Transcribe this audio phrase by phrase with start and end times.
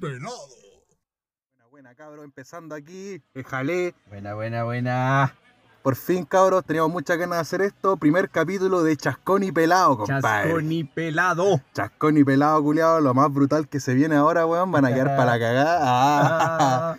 [0.00, 0.32] Pelado.
[1.56, 3.94] Buena, buena, cabros, empezando aquí, jalé.
[4.08, 5.34] Buena, buena, buena.
[5.82, 7.96] Por fin, cabros, teníamos muchas ganas de hacer esto.
[7.96, 10.48] Primer capítulo de Chascón y Pelado, compadre.
[10.50, 11.60] Chascón y pelado.
[11.74, 14.72] Chascón y Pelado, culiado, lo más brutal que se viene ahora, weón.
[14.72, 15.78] Van a quedar para la cagada.
[15.82, 16.58] Ah.
[16.92, 16.96] Ah,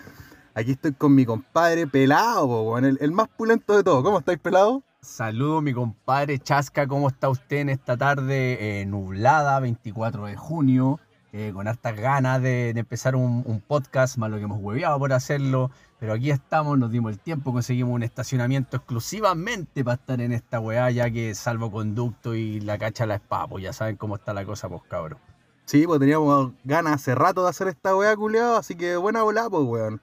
[0.53, 2.85] Aquí estoy con mi compadre Pelado, weón.
[2.85, 4.03] El, el más pulento de todos.
[4.03, 4.83] ¿Cómo estáis, Pelado?
[5.01, 10.99] Saludo mi compadre Chasca, ¿cómo está usted en esta tarde eh, nublada, 24 de junio?
[11.33, 15.71] Eh, con hartas ganas de, empezar un, podcast, más lo que hemos hueveado por hacerlo.
[15.99, 20.59] Pero aquí estamos, nos dimos el tiempo, conseguimos un estacionamiento exclusivamente para estar en esta
[20.59, 24.45] weá, ya que salvoconducto y la cacha la espada, pues ya saben cómo está la
[24.45, 25.19] cosa, pues cabros.
[25.65, 28.57] Sí, pues teníamos ganas hace rato de hacer esta weá, culiado.
[28.57, 30.01] Así que buena volada, pues, weón.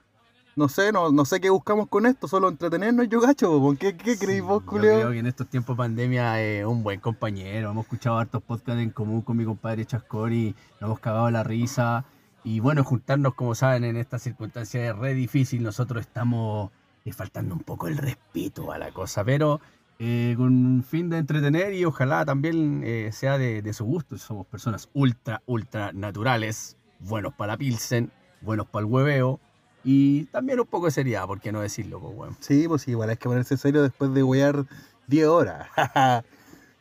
[0.55, 3.61] No sé, no, no sé qué buscamos con esto, solo entretenernos, yo gacho.
[3.79, 4.99] ¿Qué, qué creéis vos, Yo culiado?
[4.99, 7.71] creo que en estos tiempos de pandemia es un buen compañero.
[7.71, 11.43] Hemos escuchado hartos podcasts en común con mi compadre Chascor y nos hemos cagado la
[11.43, 12.03] risa.
[12.43, 15.63] Y bueno, juntarnos, como saben, en estas circunstancias es re difícil.
[15.63, 16.71] Nosotros estamos
[17.05, 19.61] eh, faltando un poco el respeto a la cosa, pero
[19.97, 24.17] eh, con fin de entretener y ojalá también eh, sea de, de su gusto.
[24.17, 28.11] Somos personas ultra, ultra naturales, buenos para la pilsen,
[28.41, 29.39] buenos para el hueveo
[29.83, 31.99] y también un poco de seriedad, ¿por qué no decirlo?
[31.99, 32.37] Pues, bueno.
[32.39, 34.65] Sí, pues sí, igual hay que ponerse serio después de wear
[35.07, 35.67] 10 horas.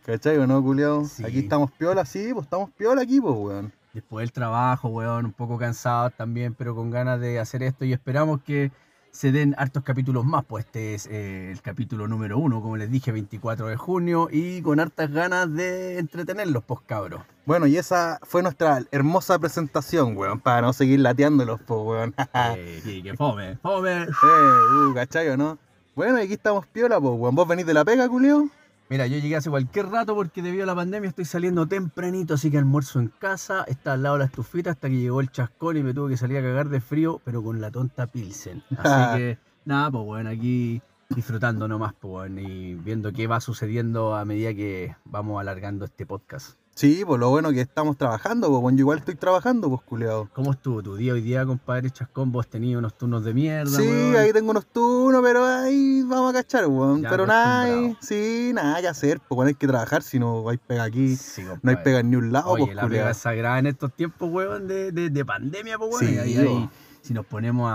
[0.04, 1.04] ¿Cachai o no, culiao?
[1.04, 1.24] Sí.
[1.24, 3.72] Aquí estamos piola, sí, pues estamos piola aquí, pues, weón.
[3.92, 7.92] después del trabajo, weón, un poco cansados también, pero con ganas de hacer esto y
[7.92, 8.70] esperamos que
[9.18, 12.88] se den hartos capítulos más, pues este es eh, el capítulo número uno, como les
[12.88, 17.22] dije, 24 de junio y con hartas ganas de entretenerlos, pues cabros.
[17.44, 22.14] Bueno, y esa fue nuestra hermosa presentación, weón, para no seguir lateándolos, pues, weón.
[22.56, 24.02] Eh, que, que fome, fome.
[24.02, 25.58] eh, uh, ¿cachai o no?
[25.96, 27.34] Bueno, y aquí estamos piola, pues, weón.
[27.34, 28.48] ¿Vos venís de la pega, culiao?
[28.90, 32.50] Mira, yo llegué hace cualquier rato porque debido a la pandemia estoy saliendo tempranito, así
[32.50, 35.76] que almuerzo en casa, está al lado de la estufita hasta que llegó el chascón
[35.76, 38.62] y me tuve que salir a cagar de frío, pero con la tonta Pilsen.
[38.78, 44.14] Así que, nada, pues bueno, aquí disfrutando nomás, pues bueno, y viendo qué va sucediendo
[44.14, 46.58] a medida que vamos alargando este podcast.
[46.78, 48.72] Sí, pues lo bueno que estamos trabajando, pues.
[48.76, 50.28] Yo igual estoy trabajando, pues, culiao.
[50.32, 52.30] ¿Cómo estuvo tu día hoy día, compadre Chascón?
[52.30, 54.14] Vos tenías unos turnos de mierda, Sí, weón?
[54.16, 57.02] ahí tengo unos turnos, pero ahí vamos a cachar, weón.
[57.02, 60.56] Ya pero nada, sí, nada que hacer, pues, bueno, hay que trabajar, si no hay
[60.58, 63.00] pega aquí, Sí, no hay pega en ni un lado, Oye, pues, la culiao.
[63.02, 66.06] pega es sagrada en estos tiempos, weón, de, de, de pandemia, pues, weón.
[66.06, 66.70] Sí, y ahí, ahí, weón.
[67.02, 67.74] si nos ponemos a,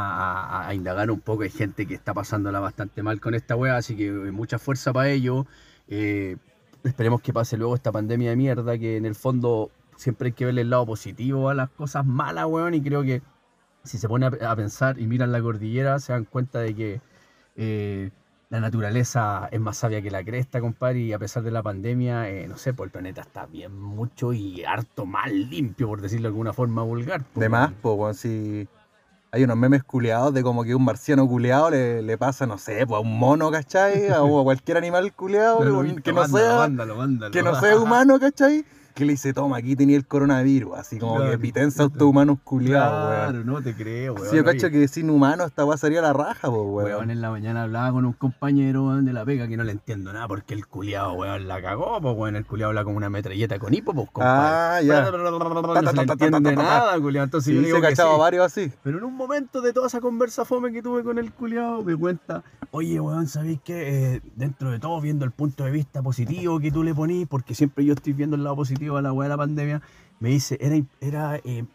[0.61, 3.75] a- a indagar un poco, hay gente que está pasándola bastante mal con esta weá,
[3.75, 5.45] así que eh, mucha fuerza para ello.
[5.89, 6.37] Eh,
[6.83, 10.45] esperemos que pase luego esta pandemia de mierda, que en el fondo siempre hay que
[10.45, 13.21] verle el lado positivo a las cosas malas, weón, y creo que
[13.83, 17.01] si se pone a, pensar y miran la cordillera, se dan cuenta de que
[17.55, 18.11] eh,
[18.49, 22.29] la naturaleza es más sabia que la cresta, compadre, y a pesar de la pandemia,
[22.29, 26.23] eh, no sé, pues el planeta está bien mucho y harto mal limpio, por decirlo
[26.23, 27.23] de alguna forma vulgar.
[27.33, 28.67] pues, De más, pues, si
[29.33, 32.85] hay unos memes culeados de como que un marciano culeado le, le pasa, no sé,
[32.85, 34.07] pues a un mono, ¿cachai?
[34.09, 35.59] A- O a cualquier animal culeado
[36.03, 36.57] que, no sea,
[37.31, 38.63] que no sea humano, ¿cachai?
[38.93, 41.31] Que le dice, toma, aquí tenía el coronavirus, así como Claro.
[41.31, 43.31] que pitensa autohumanos culeados, weón.
[43.31, 44.27] Claro, no te creo, weón.
[44.29, 47.09] Sí, yo cacho que sin humano esta weá sería la raja, pues, Weón, weón.
[47.11, 50.13] en la mañana hablaba con un compañero weón, de la pega que no le entiendo
[50.13, 52.35] nada porque el culiado, weón, la cagó, pues, weón.
[52.35, 54.49] El culiado habla como una metralleta con hipo, pues, compadre.
[54.53, 55.11] Ah, ya.
[55.11, 57.23] No se le entiende nada, culiado.
[57.25, 58.01] Entonces Sí, yo digo se que sí.
[58.19, 58.71] varios así.
[58.83, 61.95] Pero en un momento de toda esa conversa fome que tuve con el culiado, me
[61.95, 64.15] cuenta, oye, weón, ¿sabéis qué?
[64.15, 67.56] Eh, dentro de todo, viendo el punto de vista positivo que tú le ponís, porque
[67.56, 69.81] siempre yo estoy viendo el lado positivo a la weá de la pandemia,
[70.19, 71.65] me dice, era, era eh,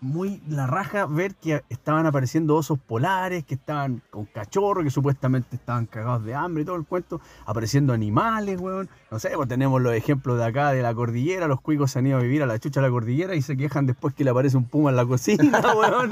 [0.00, 5.56] muy la raja ver que estaban apareciendo osos polares, que estaban con cachorros, que supuestamente
[5.56, 8.88] estaban cagados de hambre y todo el cuento, apareciendo animales, weón.
[9.10, 12.06] No sé, pues tenemos los ejemplos de acá de la cordillera, los cuicos se han
[12.06, 14.30] ido a vivir a la chucha de la cordillera y se quejan después que le
[14.30, 16.10] aparece un puma en la cocina, weón.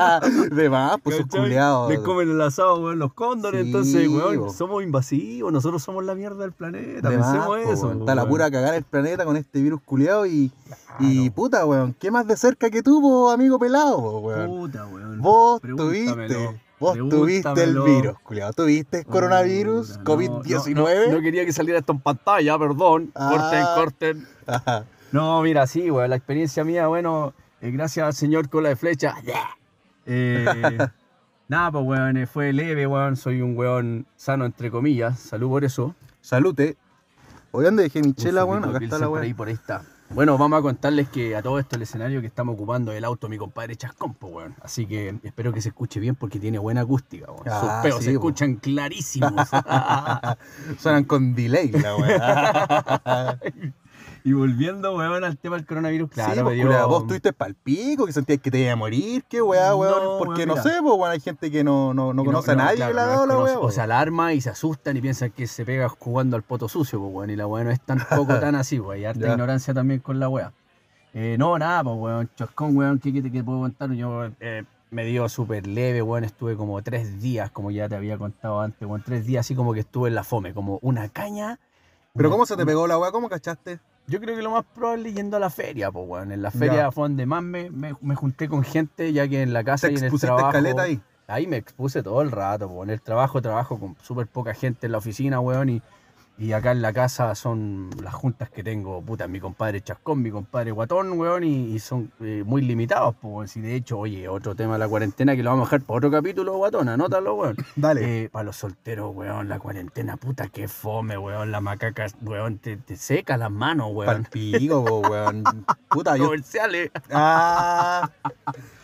[0.50, 1.91] De más, pues culeados.
[1.91, 3.62] Les comen el asado, weón, los cóndores.
[3.62, 5.53] Sí, entonces, weón, somos invasivos.
[5.53, 7.09] Nosotros somos la mierda del planeta.
[7.09, 7.87] De más, Pensemos po, eso.
[7.87, 8.00] weón.
[8.00, 10.50] Está la pura cagar el planeta con este virus culeado y,
[10.99, 11.94] y puta, weón.
[11.99, 14.46] ¿Qué más de cerca que tú, po, amigo pelado, weón?
[14.46, 15.20] Puta, weón.
[15.20, 18.52] Vos tuviste, vos tuviste el virus, culiado.
[18.52, 20.75] Tuviste coronavirus, Puta, no, COVID-19.
[20.75, 23.12] No, no, no quería que saliera esto en pantalla, perdón.
[23.14, 23.31] Ah.
[23.31, 24.28] Corten, corten.
[24.46, 24.84] Ajá.
[25.12, 26.11] No, mira, sí, weón.
[26.11, 29.14] La experiencia mía, bueno, eh, gracias al señor cola de flecha.
[30.08, 30.79] Eh,
[31.49, 33.17] nada, pues, weón, eh, fue leve, weón.
[33.17, 35.19] Soy un weón sano, entre comillas.
[35.19, 35.96] Salud por eso.
[36.20, 36.76] Salute.
[37.50, 38.64] Oye, ¿dónde dejé mi chela, weón?
[38.64, 39.37] Acá está la por ahí, weón.
[39.37, 39.82] por ahí está.
[40.11, 43.29] Bueno, vamos a contarles que a todo esto el escenario que estamos ocupando el auto
[43.29, 44.55] mi compadre Chascón, po, weón.
[44.62, 47.43] Así que espero que se escuche bien porque tiene buena acústica, weón.
[47.47, 49.49] Ah, Sus peos sí, se escuchan clarísimos.
[50.79, 53.73] Suenan con delay, la weón.
[54.26, 58.06] Y volviendo, weón, al tema del coronavirus, claro, sí, pues, culiao, vos estuviste pa'l pico,
[58.06, 60.02] que sentías que te iba a morir, qué weá, weón.
[60.02, 62.56] no, porque weón, no sé, pues, weón, hay gente que no, no, no conoce a
[62.56, 63.43] nadie claro, la desconoce.
[63.44, 63.73] weá, O weón.
[63.73, 67.12] se alarma y se asustan y piensan que se pega jugando al poto sucio, pues,
[67.14, 67.31] weón.
[67.31, 69.00] Y la weá no es tampoco tan así, weón.
[69.00, 69.31] Y harta Ya.
[69.32, 70.52] ignorancia también con la weá.
[71.14, 72.31] Eh, no, nada, pues, weón.
[72.34, 73.93] Chascón, weón, ¿qué, qué te puedo contar?
[73.93, 76.25] Yo eh, me dio súper leve, weón.
[76.25, 79.02] Estuve como tres días, como ya te había contado antes, weón.
[79.06, 81.61] Tres días así como que estuve en la fome, como una caña.
[82.12, 83.12] Pero una- ¿cómo se te una- pegó la weá?
[83.12, 83.79] ¿Cómo cachaste?
[84.08, 86.31] Yo creo que lo más probable yendo a la feria, pues, weón.
[86.32, 86.91] En la feria Ya.
[86.93, 89.94] fue donde más me, me, me junté con gente, ya que en la casa ¿Te
[89.94, 90.49] y en el expusiste trabajo.
[90.49, 91.00] escaleta ahí?
[91.29, 92.85] Ahí me expuse todo el rato, po.
[92.85, 95.82] en el trabajo trabajo con súper poca gente en la oficina, weón, y,
[96.38, 100.31] y acá en la casa son las juntas que tengo, puta, mi compadre Chascón, mi
[100.31, 104.55] compadre Guatón, weón, y, y son eh, muy limitados, pues, si de hecho, oye, otro
[104.55, 107.56] tema de la cuarentena que lo vamos a dejar para otro capítulo, Guatón, anótalo, weón.
[107.77, 108.25] Dale.
[108.25, 112.77] Eh, para los solteros, weón, la cuarentena, puta, qué fome, weón, la macaca, weón, te,
[112.77, 114.27] te seca las manos, weón.
[114.31, 115.44] po, weón.
[115.89, 116.25] Puta, yo.
[116.25, 116.91] Comerciales.
[117.11, 118.11] Ah.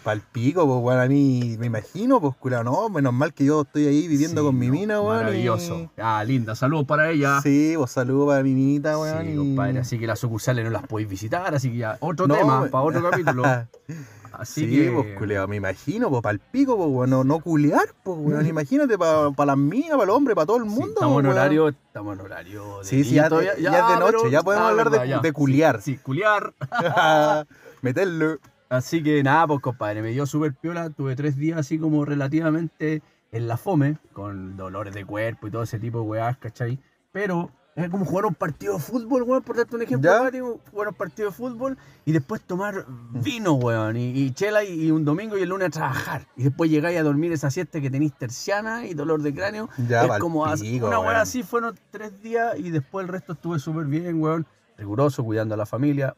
[0.03, 0.99] Pa'l pico, po, weón.
[1.01, 2.89] A mí me imagino, pues, culiao, no.
[2.89, 5.19] Menos mal que yo estoy ahí viviendo Sí, con mi no, mina, weón.
[5.19, 5.91] y- Maravilloso.
[5.97, 7.41] Ah, linda, saludos para ella.
[7.41, 9.23] Sí, pues saludos para mi minita, weón.
[9.25, 12.27] Sí, y- compadre, así que las sucursales no las podéis visitar, así que ya, otro
[12.27, 13.43] No, tema me- para otro capítulo.
[14.33, 17.11] Así sí, que, pues, culiao, me imagino, pues, pa'l pico, pues, weón.
[17.11, 18.47] No, no culiar, pues, weón.
[18.47, 20.95] Imagínate para las minas, para los hombres, para todo el sí, mundo.
[20.95, 22.79] estamos en horario, estamos en horario.
[22.79, 24.99] de- Sí, sí, ya, todavía- ya es de noche, pero- ya podemos ah, hablar de,
[24.99, 25.21] verdad, ya.
[25.21, 25.83] de culiar.
[25.83, 26.55] Sí, sí, culiar.
[27.83, 28.39] Meterlo.
[28.73, 30.89] Así que nada, pues compadre, me dio súper piola.
[30.89, 35.65] Tuve tres días así como relativamente en la fome, con dolores de cuerpo y todo
[35.65, 36.79] ese tipo de weás, ¿cachai?
[37.13, 40.89] Pero es como jugar un partido de fútbol, weón, por darte un ejemplo, práctico, jugar
[40.89, 41.77] un partido de fútbol
[42.07, 45.69] y después tomar vino, weón, y, y chela y, y un domingo y el lunes
[45.69, 46.27] a trabajar.
[46.35, 49.69] Y después llegáis a dormir esa siesta que tenéis terciana y dolor de cráneo.
[49.87, 51.17] Ya, es como pico, una weón.
[51.17, 54.47] así, fueron tres días y después el resto estuve súper bien, weón.
[54.79, 56.17] Riguroso, cuidando a la familia.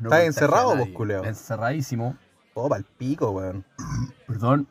[0.00, 1.24] No ¿Estás encerrado, vos, culeo?
[1.24, 2.16] Encerradísimo
[2.54, 3.64] Oh, pa'l pico, weón.
[4.26, 4.66] perdón,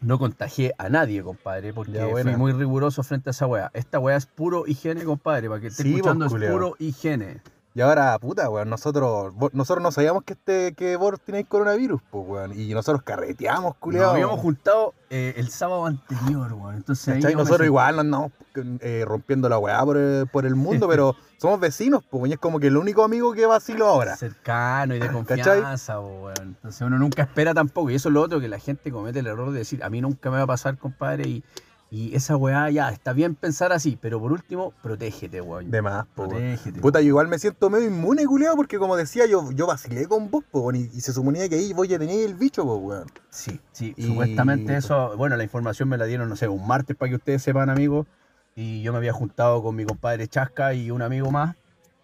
[0.00, 3.70] no contagié a nadie, compadre, porque Ya, fui muy riguroso frente a esa weá.
[3.74, 7.40] Esta weá es puro higiene, compadre, para que esté Sí, escuchando vos, es puro higiene.
[7.74, 12.24] Y ahora, puta, weón, nosotros, nosotros no sabíamos que este, que vos tenéis coronavirus, pues,
[12.26, 12.58] weón.
[12.58, 14.10] Y nosotros carreteamos, Nos culiao.
[14.10, 16.74] habíamos juntado eh, el sábado anterior, weón.
[16.76, 18.32] Entonces ahí Nosotros sentí- igual nos andamos
[18.80, 22.38] eh, rompiendo la weá por el, por el mundo, pero somos vecinos, pues, y es
[22.40, 24.16] como que el único amigo que vacilo ahora.
[24.16, 26.34] cercano y de confianza, weón.
[26.40, 27.90] Entonces uno nunca espera tampoco.
[27.90, 30.00] Y eso es lo otro que la gente comete el error de decir, a mí
[30.00, 31.44] nunca me va a pasar, compadre, y,
[31.90, 35.70] y esa weá ya, está bien pensar así, pero por último, protégete, weón.
[35.70, 36.40] De más, pues, weón.
[36.42, 36.80] protégete.
[36.80, 40.30] Puta, yo igual me siento medio inmune, culiao, porque como decía, yo, yo vacilé con
[40.30, 42.78] vos, pues, weón, y, y se suponía que ahí vos ya teníais el bicho, pues,
[42.80, 43.06] weón.
[43.30, 46.96] Sí, sí, Y- supuestamente eso, bueno, la información me la dieron, no sé, un martes
[46.96, 48.06] para que ustedes sepan, amigos,
[48.54, 51.56] y yo me había juntado con mi compadre Chasca y un amigo más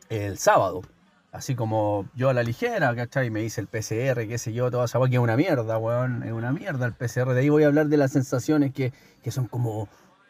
[0.09, 0.83] el sábado,
[1.35, 3.29] así como yo a la ligera, ¿cachai?
[3.29, 6.33] Me hice el PCR, qué sé yo, toda esa que es una mierda, weón, es
[6.33, 9.49] una mierda el PCR, de ahí voy a hablar de las sensaciones que, que son
[9.49, 9.89] como,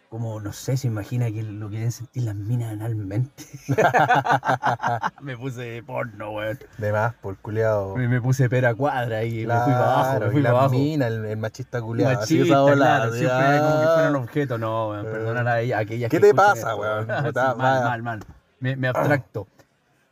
[0.09, 3.45] como, no sé, se imagina que lo que deben sentir las minas analmente.
[5.21, 6.59] me puse porno, weón.
[6.79, 7.97] De más, por culiao.
[7.97, 10.53] Me, me puse pera cuadra y me fui para abajo, me Claro, fui y para
[10.55, 10.75] la abajo.
[10.75, 14.19] mina, el, el machista así Machista, ola, claro, así, siempre como que fuera un ah.
[14.21, 15.11] objeto, no, weón, Eh.
[15.11, 17.07] perdonar a ella, a aquellas ¿Qué que te pasa, esto, weón?
[17.25, 18.21] Sí, mal, mal, mal.
[18.61, 19.47] Me, me abstracto.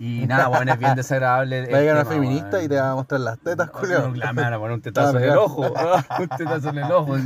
[0.05, 1.71] Y nada, weón, es bien desagradable.
[1.71, 4.53] Va a llegar una feminista y te va a mostrar las tetas, No, me van
[4.53, 5.63] a poner un tetazo en el ojo.
[6.19, 7.17] un tetazo en el ojo.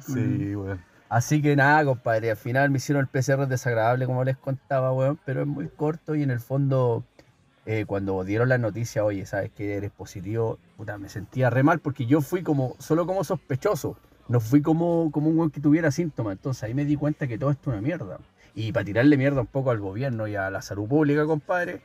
[0.00, 0.82] Sí, weón.
[1.08, 5.16] Así que nada, compadre, al final me hicieron el PCR desagradable, como les contaba, weón,
[5.24, 7.04] pero es muy corto y en el fondo,
[7.66, 11.78] eh, cuando dieron la noticia, oye, sabes que eres positivo, puta, me sentía re mal
[11.78, 13.96] porque yo fui como, solo como sospechoso,
[14.26, 17.38] no fui como, como un weón que tuviera síntomas, entonces ahí me di cuenta que
[17.38, 18.18] todo esto es una mierda.
[18.56, 21.80] Y para tirarle mierda un poco al gobierno y a la salud pública, compadre,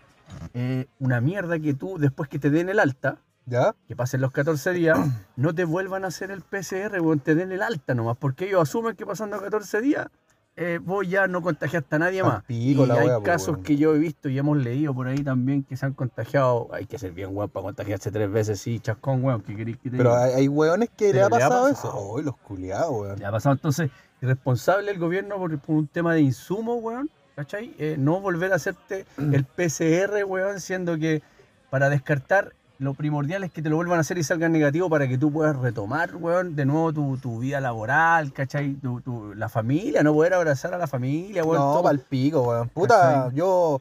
[0.53, 3.75] eh, una mierda que tú, después que te den el alta, ¿Ya?
[3.87, 4.97] que pasen los 14 días,
[5.35, 8.61] no te vuelvan a hacer el PCR, weón, te den el alta nomás, porque ellos
[8.61, 10.07] asumen que pasando 14 días,
[10.55, 12.43] eh, vos ya no contagiaste a nadie más.
[12.43, 15.23] pico y hay wea, po, casos que yo he visto y hemos leído por ahí
[15.23, 16.69] también que se han contagiado.
[16.71, 19.89] Hay que ser bien weón para contagiarse tres veces, sí, chascón, weón, que queréis que
[19.89, 20.23] te Pero diga?
[20.25, 22.11] hay, hay weones que le ha le ha pasado eso.
[22.13, 23.17] Uy, los culiados, weón.
[23.17, 23.89] Le ha pasado entonces,
[24.21, 27.73] irresponsable el gobierno por, por un tema de insumo, weón, ¿cachai?
[27.79, 31.21] Eh, no volver a hacerte el PCR, weón, siendo que
[31.69, 35.07] para descartar lo primordial es que te lo vuelvan a hacer y salgan negativo para
[35.07, 38.73] que tú puedas retomar, weón, de nuevo tu, tu vida laboral, ¿cachai?
[38.75, 41.75] Tu, tu- la familia, no poder abrazar a la familia, weón.
[41.75, 42.69] No, pa'l pico, weón.
[42.69, 43.35] Puta, ¿Cachai?
[43.37, 43.79] yo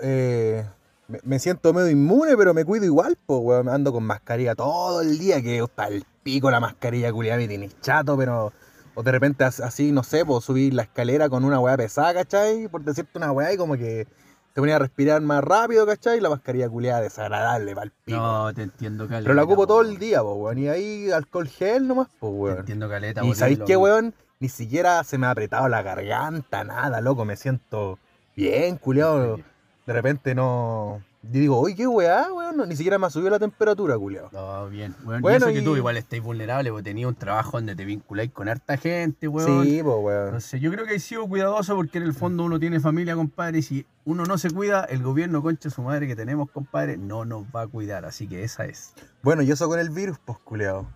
[0.00, 0.64] eh,
[1.08, 3.68] me, me siento medio inmune, pero me cuido igual, pues, weón.
[3.68, 8.16] Ando con mascarilla todo el día, que pa'l pico la mascarilla, culiada, me tiene chato,
[8.16, 8.52] pero...
[8.94, 12.14] O de repente as- así, no sé, pues subir la escalera con una weá pesada,
[12.14, 12.68] ¿cachai?
[12.68, 14.06] Por decirte una weá y como que
[14.52, 16.18] te ponía a respirar más rápido, ¿cachai?
[16.18, 18.18] Y la mascarilla culiada desagradable, pa'l pico.
[18.18, 19.24] No, te entiendo, caleta.
[19.24, 20.58] Pero la ocupo po, todo el día, po, weón.
[20.58, 22.58] Y ahí alcohol gel nomás, po, Te weón.
[22.60, 23.24] entiendo, caleta.
[23.24, 24.14] Y ¿sabéis qué, weón?
[24.38, 27.24] Ni siquiera se me ha apretado la garganta, nada, loco.
[27.24, 27.98] Me siento
[28.36, 29.38] bien, culiado.
[29.86, 31.02] De repente no...
[31.32, 32.56] Yo digo, uy, qué weá, weón.
[32.56, 34.28] No, ni siquiera me ha subido la temperatura, culiado.
[34.32, 34.94] No, bien.
[35.04, 37.74] Weón, Bueno, y eso que y- tú igual estáis vulnerable, porque tenías un trabajo donde
[37.74, 39.64] te vinculáis con harta gente, weón.
[39.64, 40.26] Sí, po, weón.
[40.26, 43.58] Entonces, yo creo que he sido cuidadoso porque en el fondo uno tiene familia, compadre,
[43.58, 47.24] y si uno no se cuida, el gobierno, concha su madre que tenemos, compadre, no
[47.24, 48.04] nos va a cuidar.
[48.04, 48.92] Así que esa es.
[49.22, 50.86] Bueno, y eso con el virus, pues, culiado.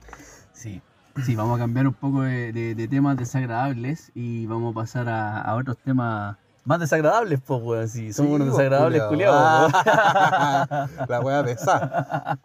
[0.52, 0.82] Sí.
[1.24, 5.08] Sí, vamos a cambiar un poco de, de- de temas desagradables y vamos a pasar
[5.08, 6.36] a, a otros temas
[6.68, 7.88] más desagradables, pues, weón.
[7.88, 9.72] Sí, somos unos desagradables, culiados.
[11.08, 12.38] La weá pesada.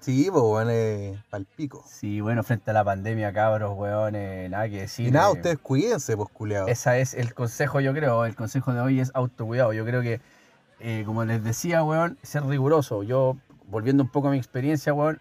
[0.00, 1.84] Sí, pues, weón, eh, pal pico.
[1.86, 5.08] Sí, bueno, frente a la pandemia, cabros, weón, eh, nada que decir.
[5.08, 6.68] Y nada, eh, ustedes cuídense, pues, culiado.
[6.68, 8.24] Esa es el consejo, yo creo.
[8.24, 9.74] El consejo de hoy es autocuidado.
[9.74, 10.22] Yo creo que,
[10.80, 13.02] eh, como les decía, weón, ser riguroso.
[13.02, 15.20] Yo, volviendo un poco a mi experiencia, weón,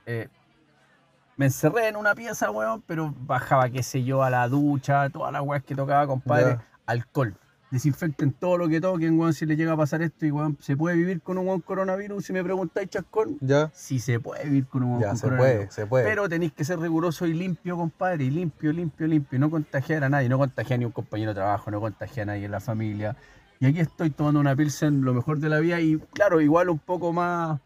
[1.35, 5.33] me encerré en una pieza, weón, pero bajaba, qué sé yo, a la ducha, todas
[5.33, 7.35] las weas que tocaba, compadre, alcohol.
[7.75, 10.77] Desinfecten todo lo que toquen, weón, si les llega a pasar esto y, weón, ¿se
[10.77, 12.25] puede vivir con un weón coronavirus?
[12.25, 15.23] Si me preguntáis, chascón, Ya, sí se puede vivir con un weón ya, con se
[15.23, 15.57] coronavirus.
[15.57, 16.05] puede, se puede.
[16.05, 20.05] Pero tenéis que ser riguroso y limpio, compadre, y limpio, limpio, limpio, y no contagiar
[20.05, 22.61] a nadie, no contagiar ni un compañero de trabajo, no contagiar a nadie en la
[22.61, 23.17] familia.
[23.59, 26.79] Y aquí estoy tomando una Pilsen, lo mejor de la vida, y claro, igual un
[26.79, 27.59] poco más,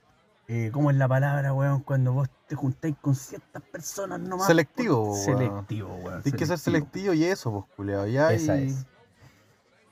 [0.48, 1.82] eh, ¿cómo es la palabra, weón?
[1.82, 4.48] Cuando vos te juntáis con ciertas personas nomás.
[4.48, 5.24] Selectivo, weón.
[5.24, 6.24] Selectivo, weón.
[6.24, 8.08] Tienes que ser selectivo y eso, pues, culiado.
[8.08, 8.70] Ya, Esa y...
[8.70, 8.88] es.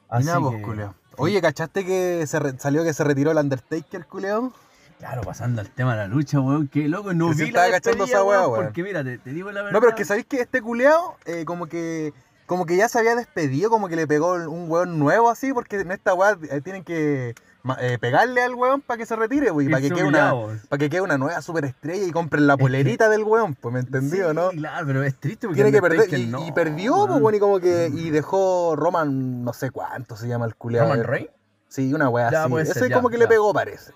[0.09, 0.93] Así pues, que, culiao.
[1.17, 4.53] Oye, ¿cachaste que se re- salió que se retiró el Undertaker, culiao?
[4.99, 7.67] Claro, pasando al tema de la lucha, weón, que loco, no Que se vi la
[7.67, 8.65] estaba cachando esa weón, weón.
[8.65, 9.73] porque mira, te, te digo la verdad.
[9.73, 12.13] No, pero es que sabéis que este culiao, eh, como que
[12.47, 15.81] como que ya se había despedido, como que le pegó un weón nuevo así, porque
[15.81, 17.35] en esta weá eh, tienen que
[17.79, 20.33] eh, pegarle al weón para que se retire, para que, quede una,
[20.69, 23.73] para que quede una nueva superestrella y compren la Es que- polerita del weón, pues,
[23.73, 24.49] ¿me entendió, Sí, no?
[24.49, 27.39] Claro, pero es triste porque Tiene que perder, y, no, y perdió, pues, weón, y
[27.39, 30.83] como que, y dejó Roman, no sé cuánto se llama el culiao.
[30.85, 31.03] Roman eh.
[31.03, 31.31] Reigns.
[31.69, 32.73] Sí, una weá así.
[32.73, 33.23] ser, es como que ya.
[33.23, 33.91] le pegó, parece.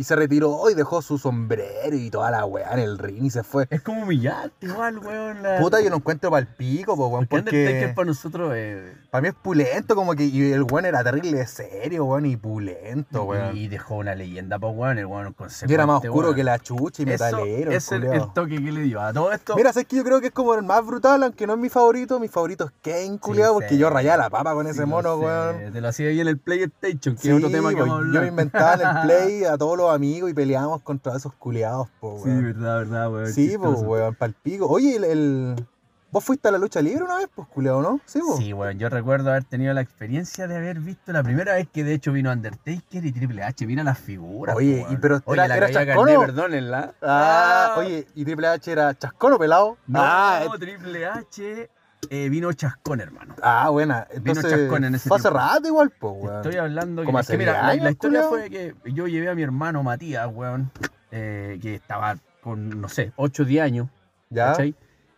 [0.00, 3.28] Y se retiró y dejó su sombrero y toda la weá en el ring y
[3.28, 3.66] se fue.
[3.68, 5.42] Es como humillante igual, weón.
[5.42, 5.58] La...
[5.58, 9.28] Puta, yo lo encuentro pa'l pico, po, weón, Porque porque para nosotros eh, para mí
[9.28, 13.54] es pulento, como que y el weón era terrible serio, weón, y pulento, weón.
[13.54, 14.96] y dejó una leyenda, pues, weón.
[14.96, 15.36] El weón
[15.68, 16.34] Y era más oscuro weón.
[16.34, 19.30] que la chucha y Eso metalero, es el, el toque que le dio a todo
[19.32, 19.54] esto.
[19.54, 21.68] Mira, sabes que yo creo que es como el más brutal, aunque no es mi
[21.68, 22.18] favorito.
[22.18, 23.76] Mi favorito es Kane, culiao, porque sí.
[23.76, 25.72] yo rayaba la papa con Sí, ese mono, sé, weón.
[25.74, 28.24] Te lo hacía ahí en el PlayStation, que Sí, es otro tema que a yo
[28.24, 32.28] inventaba en el play a todos los amigos y peleábamos contra esos culiados, po, Sí,
[32.28, 32.44] weón.
[32.44, 33.32] verdad, verdad, weón.
[33.32, 33.82] Sí, chistoso.
[33.82, 34.66] weón, palpico.
[34.66, 35.66] Oye, el, el-
[36.12, 38.00] ¿vos fuiste a la lucha libre una vez, pues, culiao, no?
[38.04, 38.38] Sí, pues.
[38.38, 41.84] Sí, weón, yo recuerdo haber tenido la experiencia de haber visto la primera vez que
[41.84, 43.66] de hecho vino Undertaker y Triple H.
[43.66, 44.56] Mira las figuras.
[44.56, 46.20] Oye, po, y pero Oye, era- la era caída chascón, carné, ¿o?
[46.20, 46.94] perdónenla.
[47.02, 49.76] Ah, oye, ¿y Triple H era chascón o pelado?
[49.86, 51.70] No, ah, Triple H
[52.08, 53.34] eh, vino chascón, hermano.
[53.42, 54.06] ah, buena.
[54.10, 55.38] Vino Entonces, chascón en ese fue hace tiempo.
[55.38, 56.36] rato igual, pues, weón.
[56.36, 59.06] Estoy hablando que, ¿Como es que hace mira, 10 la, años, historia fue que yo
[59.06, 60.70] llevé a mi hermano Matías, weón,
[61.10, 63.88] eh, que estaba con, no sé, 8 o 10 años,
[64.30, 64.46] ¿Ya?
[64.46, 64.74] ¿cachai?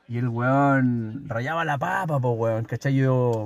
[0.09, 2.95] Y el weón rayaba la papa, pues, weón, ¿cachai?
[2.95, 3.45] Yo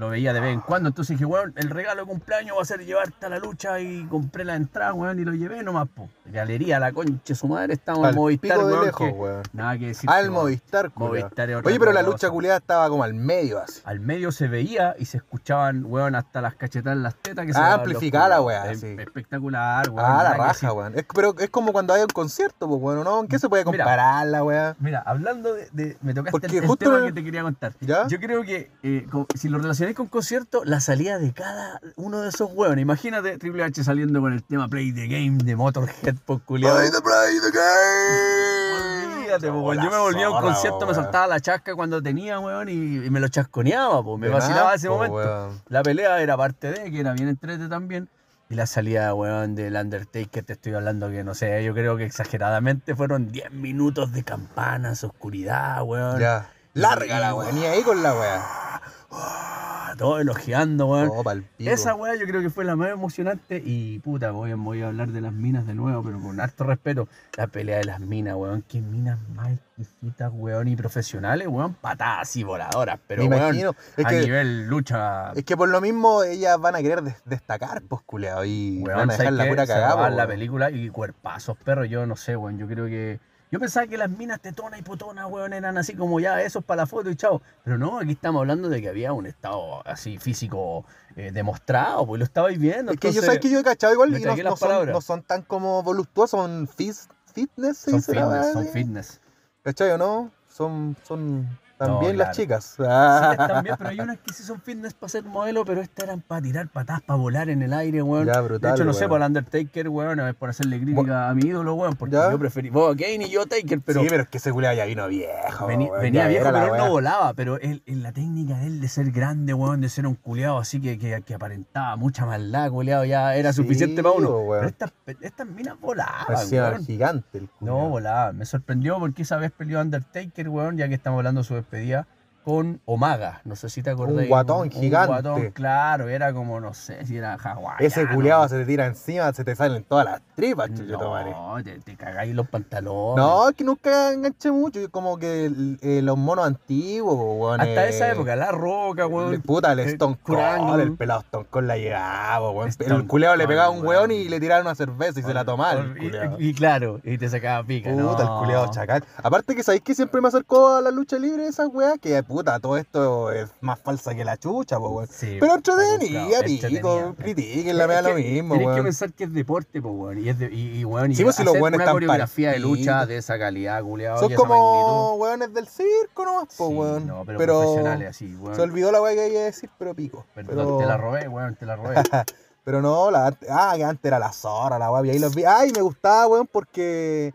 [0.00, 2.64] lo veía de vez en cuando, entonces dije, weón, el regalo de cumpleaños va a
[2.64, 6.08] ser llevarte a la lucha y compré la entrada, weón, y lo llevé nomás, pues.
[6.26, 9.42] Galería, la concha, su madre, estamos en Pal Movistar, pico de weón, lejos, que weón.
[9.52, 10.08] nada que decir.
[10.18, 10.90] El Movistar.
[10.94, 13.80] Movistar Oye, pero la lucha culiada estaba como al medio, así.
[13.84, 17.52] Al medio se veía y se escuchaban, weón, hasta las cachetadas en las tetas que
[17.52, 18.96] se Ah, los amplificada la sí.
[18.98, 20.06] Espectacular, weón.
[20.08, 20.96] Ah, la raja, weón.
[20.96, 23.20] Es, pero es como cuando hay un concierto, pues, bueno, ¿no?
[23.20, 24.76] ¿En qué se puede comparar la weá?
[24.78, 27.72] Mira, hablando de, de- me tocaste Porque el, tema en- que te quería contar.
[27.80, 28.06] ¿Ya?
[28.06, 29.58] Yo creo que eh, si lo
[29.90, 32.82] relacionáis con concierto, la salida de cada uno de esos hueones.
[32.82, 36.76] Imagínate Triple H saliendo con el tema Play the Game de Motorhead, por culiado.
[36.78, 39.16] Play the play the game.
[39.20, 39.82] Olvídate, po, weón.
[39.84, 40.94] Yo me volvía a un concierto, me weón.
[41.02, 42.72] soltaba la chasca cuando tenía, weón, y,
[43.06, 44.18] y me lo chasconeaba, pues.
[44.20, 45.16] Me De vacilaba ese po, momento.
[45.16, 45.62] weón.
[45.68, 48.08] La pelea era parte de, que era bien entrete también.
[48.48, 52.04] Y la salida, weón, del Undertaker, te estoy hablando que, no sé, yo creo que
[52.04, 56.18] exageradamente fueron 10 minutos de campanas, oscuridad, weón.
[56.18, 56.50] Ya.
[56.74, 58.69] Larga la weá, ni ahí con la weá.
[59.12, 61.10] Ah, Todo elogiando, weón.
[61.12, 61.24] Oh.
[61.58, 64.86] Esa weá yo creo que fue la más emocionante y puta, voy a, voy a
[64.88, 67.08] hablar de las minas de nuevo, pero con harto respeto.
[67.36, 68.62] La pelea de las minas, weón.
[68.68, 71.74] Qué minas más exquisitas, weón, y profesionales, weón.
[71.74, 73.74] Patadas y voladoras, pero Me weón, imagino.
[73.96, 75.32] Es a que, nivel lucha.
[75.32, 78.44] es que por lo mismo ellas van a querer des- destacar, pues, culeado.
[78.44, 81.84] Y Weón, van a dejar ¿sabes la pura cagada, la película y cuerpazos, perro.
[81.84, 82.58] Yo no sé, weón.
[82.58, 83.18] Yo creo que
[83.50, 86.82] Yo pensaba que las minas tetonas y putonas, weón, eran así como ya esos para
[86.82, 87.42] la foto y chao.
[87.64, 90.84] Pero no, aquí estamos hablando de que había un estado así físico
[91.16, 92.92] eh, demostrado, pues lo estabais viendo.
[92.92, 95.22] Es que yo sé que yo he cachado igual y no, no son, no son
[95.22, 99.20] tan como voluptuosos, son fis- fitness, son fitness, son fitness.
[99.64, 100.30] ¿Cachai o no?
[100.48, 101.48] Son, son
[101.80, 102.42] también No, las claro.
[102.42, 102.74] chicas.
[102.76, 102.82] Sí,
[103.64, 106.42] bien, pero hay unas que sí son fitness para ser modelo, pero estas eran para
[106.42, 108.26] tirar patas, para volar en el aire, weón.
[108.26, 111.42] Ya, de hecho, no sé, por el Undertaker, weón, es por hacerle crítica a mi
[111.48, 112.30] ídolo, weón, porque Ya.
[112.30, 112.70] yo preferí.
[112.70, 114.02] Vos, Kane y yo, Taker, pero.
[114.02, 115.66] sí, pero es que ese culiao ya vino viejo.
[115.66, 117.32] Weón, venía viejo, pero él no volaba.
[117.34, 120.58] Pero él, en la técnica de él de ser grande, weón, de ser un culeado
[120.58, 124.28] así que, que, que aparentaba mucha maldad, culeado, ya era Sí, suficiente para uno.
[124.40, 124.60] weón.
[124.60, 126.84] Pero estas, estas minas volaban, Parecía weón.
[126.84, 127.78] gigante el culiao.
[127.84, 128.32] No, volaba.
[128.32, 132.06] Me sorprendió porque esa vez peleó Undertaker, weón, ya que estamos hablando de su despedida,
[132.44, 133.40] con Omaga.
[133.44, 134.16] No sé si te acordás.
[134.16, 135.08] Un guatón gigante.
[135.08, 137.76] guatón, claro, era como, no sé, si era hawaiano.
[137.80, 140.70] Ese culiao se te tira encima, se te salen todas las tripas.
[140.70, 143.16] No, te, te cagáis los pantalones.
[143.16, 144.80] No, es que nunca enganché mucho.
[144.80, 145.50] yo Como que
[145.82, 147.60] eh, los monos antiguos, weón.
[147.60, 149.40] Hasta eh, esa época, la roca, weón.
[149.42, 152.70] Puta, el eh, Stone Cold, el pelado Stone Cold la llevaba, weón.
[152.78, 155.44] El culeado le pegaba a un weón y le tiraba una cerveza y se la
[155.44, 155.80] tomaba.
[155.80, 156.02] el
[156.38, 156.50] Y-.
[156.50, 158.10] Y, claro, y te sacaba pica, ¿no?
[158.10, 159.04] Puta, el culiado chacal.
[159.22, 162.60] Aparte que sabéis que siempre me acercó a la lucha libre esa weá, que puta,
[162.60, 165.08] todo esto es más falsa que la chucha, po, weón.
[165.08, 169.82] Sí, Pero entretenida, pico, critiquenla, me da lo mismo, Tienes que pensar que es deporte,
[169.82, 170.24] pues, weón.
[170.24, 172.60] Y, es de, y, y, weón, y Sí, pues, si los hacer una coreografía de
[172.60, 174.20] lucha de esa calidad, culiado.
[174.20, 176.68] Son como weones del circo nomás, po.
[176.68, 177.06] Sí, weón.
[177.06, 178.54] No, pero, pero profesionales así, weón.
[178.54, 180.24] se olvidó la weá que iba a decir, pero pico.
[180.34, 181.96] Perdón, Pero, te la robé, weón, te la robé.
[182.64, 185.44] pero no, la, ah, que antes era la zorra, la weá, y ahí los vi.
[185.44, 187.34] Ay, me gustaba, weón, porque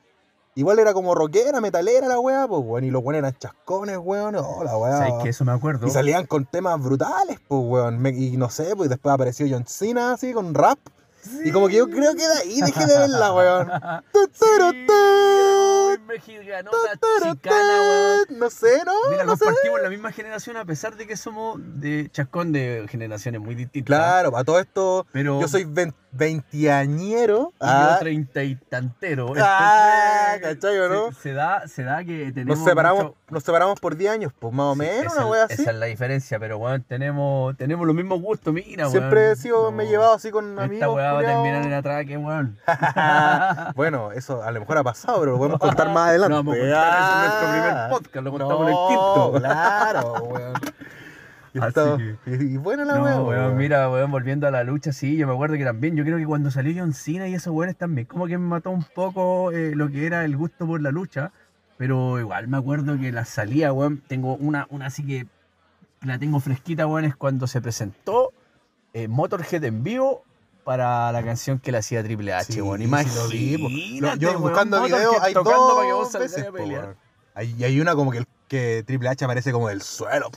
[0.55, 4.35] igual era como rockera, metalera la weá, pues, weón, y los weones eran chascones, weón,
[4.37, 4.98] oh, la weá.
[4.98, 5.85] ¿Sabes que eso me acuerdo?
[5.85, 8.00] Y salían con temas brutales, pues, weón.
[8.00, 10.79] Me- y no sé, pues después apareció John Cena así con rap.
[11.44, 13.70] Y como que yo creo que de ahí dejé de verla, weón.
[16.07, 16.77] Mexicanota
[17.24, 18.24] chicana.
[18.29, 18.92] No sé, ¿no?
[19.09, 19.46] Mira, no sé.
[19.46, 23.98] compartimos la misma generación a pesar de que somos de chascón de generaciones muy distintas.
[23.98, 27.51] Claro, para todo esto, Pero yo soy vein- veintiañero.
[27.53, 29.33] y Ah, yo treinta y tantero.
[29.38, 31.11] Ah, ¿cachai o no?
[31.11, 32.57] Se, se da, se da que tenemos.
[32.59, 35.44] nos separamos, mucho- nos separamos por 10 años, pues más o Sí, menos, esa, una
[35.44, 35.53] así.
[35.61, 39.33] esa es la diferencia, pero weón, tenemos, tenemos los mismos gustos, mira, Siempre weón.
[39.33, 40.79] he sido, me he No, llevado así con amigos.
[41.16, 42.58] Va a terminar en atraque, weón.
[43.75, 46.30] bueno, eso a lo mejor ha pasado, pero lo podemos contar más adelante.
[46.36, 49.34] No, vamos a contar eso en nuestro primer Ah, podcast, lo contamos en el quinto.
[49.40, 50.54] Claro, weón.
[51.56, 51.60] Y,
[52.51, 53.56] que- buena la No, weón.
[53.56, 56.25] mira, weón, volviendo a la lucha, sí, yo me acuerdo que también, yo creo que
[56.25, 59.72] cuando salió John Cena y esos weones también, como que me mató un poco eh,
[59.74, 61.32] lo que era el gusto por la lucha,
[61.78, 65.28] pero igual me acuerdo que la salía, weón, tengo una, una así que
[66.01, 68.34] la tengo fresquita, weón, es cuando se presentó
[68.94, 70.25] eh, Motorhead en vivo
[70.66, 73.64] para la canción que le hacía Triple H, Sí, weón, sí lo vi, po.
[73.64, 76.96] Lo- imagínate, yo buscando Motorhead videos hay tocando dos para que vos veces, a pelear.
[77.36, 80.30] Hay, y hay una como que, el, que Triple H aparece como del suelo.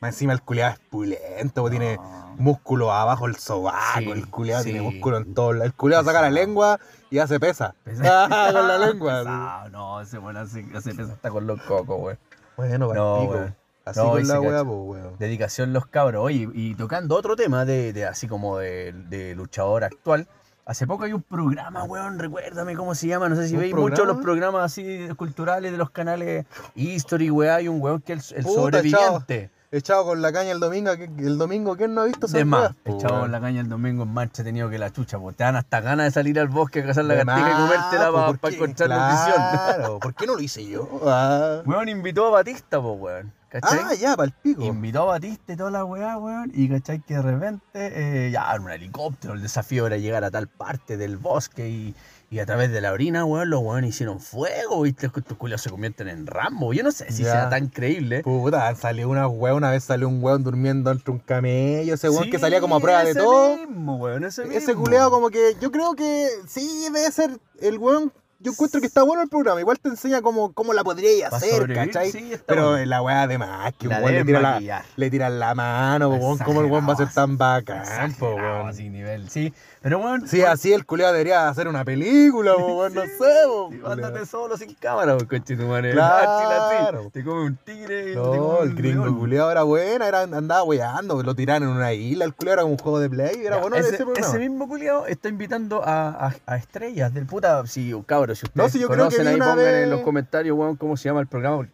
[0.00, 2.34] Más encima el culiado es pulento, po, tiene No.
[2.38, 4.70] músculo abajo el sobaco, Sí, el culiado sí.
[4.70, 5.50] tiene músculo en todo.
[5.50, 6.78] El culiado saca la lengua
[7.10, 7.74] y hace pesa.
[7.84, 8.28] Pesado.
[8.34, 9.18] Ah, con la lengua.
[9.20, 12.18] Pesado, no, ese weón hace, hace pesa hasta con los cocos, weón.
[12.56, 13.54] Bueno, para No.
[13.86, 15.16] Así No, con la weá, weón.
[15.18, 16.24] Dedicación los cabros.
[16.24, 20.26] Oye, y tocando otro tema de, de así como de, de luchador actual.
[20.64, 23.74] Hace poco hay un programa, weón, recuérdame cómo se llama, no sé si ¿Un veis
[23.74, 26.44] muchos los programas así culturales de los canales
[26.74, 29.50] History, weá, hay un weón que es el, el Puta, sobreviviente.
[29.70, 33.26] Echado con la caña el domingo, el domingo, ¿quién no ha visto De más, echado
[33.26, 35.54] en la caña el domingo en marcha, he tenido que la chucha, pues te dan
[35.54, 38.26] hasta ganas de salir al bosque a cazar la De gatija y más, comértela para
[38.32, 38.56] ¿por qué?
[38.56, 39.36] encontrar nutrición.
[39.36, 40.88] Claro, ¿por qué no lo hice yo?
[41.04, 43.32] Ah, Weón invitó a Batista, pues weón.
[43.60, 43.80] ¿Cachai?
[43.84, 44.62] Ah, ya, para el pico.
[44.64, 46.50] Invitó a Batista y toda la weá, weón.
[46.54, 50.30] Y cachai que de repente, eh, ya en un helicóptero, el desafío era llegar a
[50.30, 51.94] tal parte del bosque y,
[52.30, 55.70] y a través de la orina, weón, los weón hicieron fuego, viste, estos culios se
[55.70, 56.72] convierten en Rambo.
[56.72, 57.32] Yo no sé si Ya.
[57.32, 58.22] sea tan creíble.
[58.22, 62.24] Puta, salió una weón, una vez salió un weón durmiendo entre un camello, ese weón
[62.24, 63.56] Sí, que salía como a prueba de ese todo.
[63.56, 64.82] Mismo, weón, ese Ese mismo.
[64.84, 68.12] culeado como que, yo creo que sí debe ser el weón.
[68.46, 71.38] Yo encuentro que está bueno el programa, igual te enseña cómo, cómo la podríais Pa'
[71.38, 72.12] hacer, ¿cachai?
[72.12, 72.86] sí, Pero bueno.
[72.86, 76.38] la weá de más, que un weón le tira la, le tiran la mano, weón,
[76.38, 78.68] cómo el weón va a ser tan bacán, po, weón.
[78.68, 79.52] así nivel, sí.
[79.82, 83.78] Pero weón, Sí, así el culeado debería hacer una película, po, weón, no sé, Sí,
[83.78, 83.92] culeado.
[83.92, 85.90] Ándate solo sin cámara, pues, coche tu madre.
[85.90, 87.00] Claro.
[87.00, 88.04] Así, Te come un tigre.
[88.04, 91.74] te No, come el un gringo culeado era buena, era, andaba weando, lo tiraron en
[91.74, 94.04] una isla, el culeado era como un juego de play, era Ya, bueno ese, ese
[94.20, 97.66] ese mismo culiao está invitando a, a- a estrellas del puta.
[97.66, 99.90] Si, cabros, si ustedes No, sí, yo creo que vi ahí, una pongan vez- en
[99.90, 101.68] los comentarios, weón, cómo se llama el programa.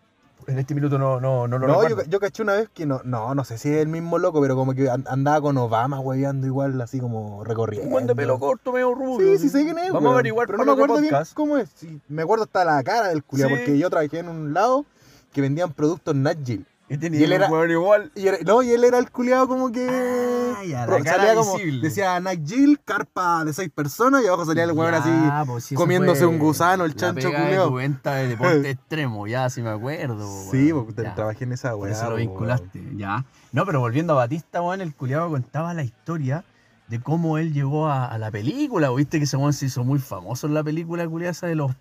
[0.48, 3.00] En este minuto no, no, no lo No, yo, yo caché una vez que no,
[3.04, 6.00] no, no sé si es el mismo loco, pero como que an- andaba con Obama
[6.00, 7.86] hueveando igual, así como recorriendo.
[7.86, 9.36] Un buen de pelo corto, medio rubio.
[9.36, 9.92] Sí, sí sé quién es.
[9.92, 11.70] Vamos a averiguar pero no me acuerdo bien cómo es.
[11.76, 13.54] Sí, me acuerdo hasta la cara del culiao, Sí.
[13.54, 14.84] porque yo trabajé en un lado
[15.32, 16.66] que vendían productos Nagil.
[16.92, 18.12] Y tenía Y él era- un igual.
[18.14, 19.86] Y era- no, y él era el culiado como que.
[19.88, 21.56] Ah, ya, la salía como.
[21.80, 25.10] Decía Nagil, carpa de seis personas, y abajo salía el weón así.
[25.46, 29.70] Pues, comiéndose un gusano, el chancho pega de venta de deporte extremo, ya, si me
[29.70, 30.28] acuerdo.
[30.50, 31.14] Sí, porque Ya.
[31.14, 31.92] trabajé en esa weá.
[31.92, 33.24] eso lo vinculaste, ya.
[33.52, 36.44] No, pero volviendo a Batista, weón, el culiado contaba la historia
[36.88, 38.90] de cómo él llegó a, a la película.
[38.90, 41.72] ¿Viste que ese weón se hizo muy famoso en la película culiada de los.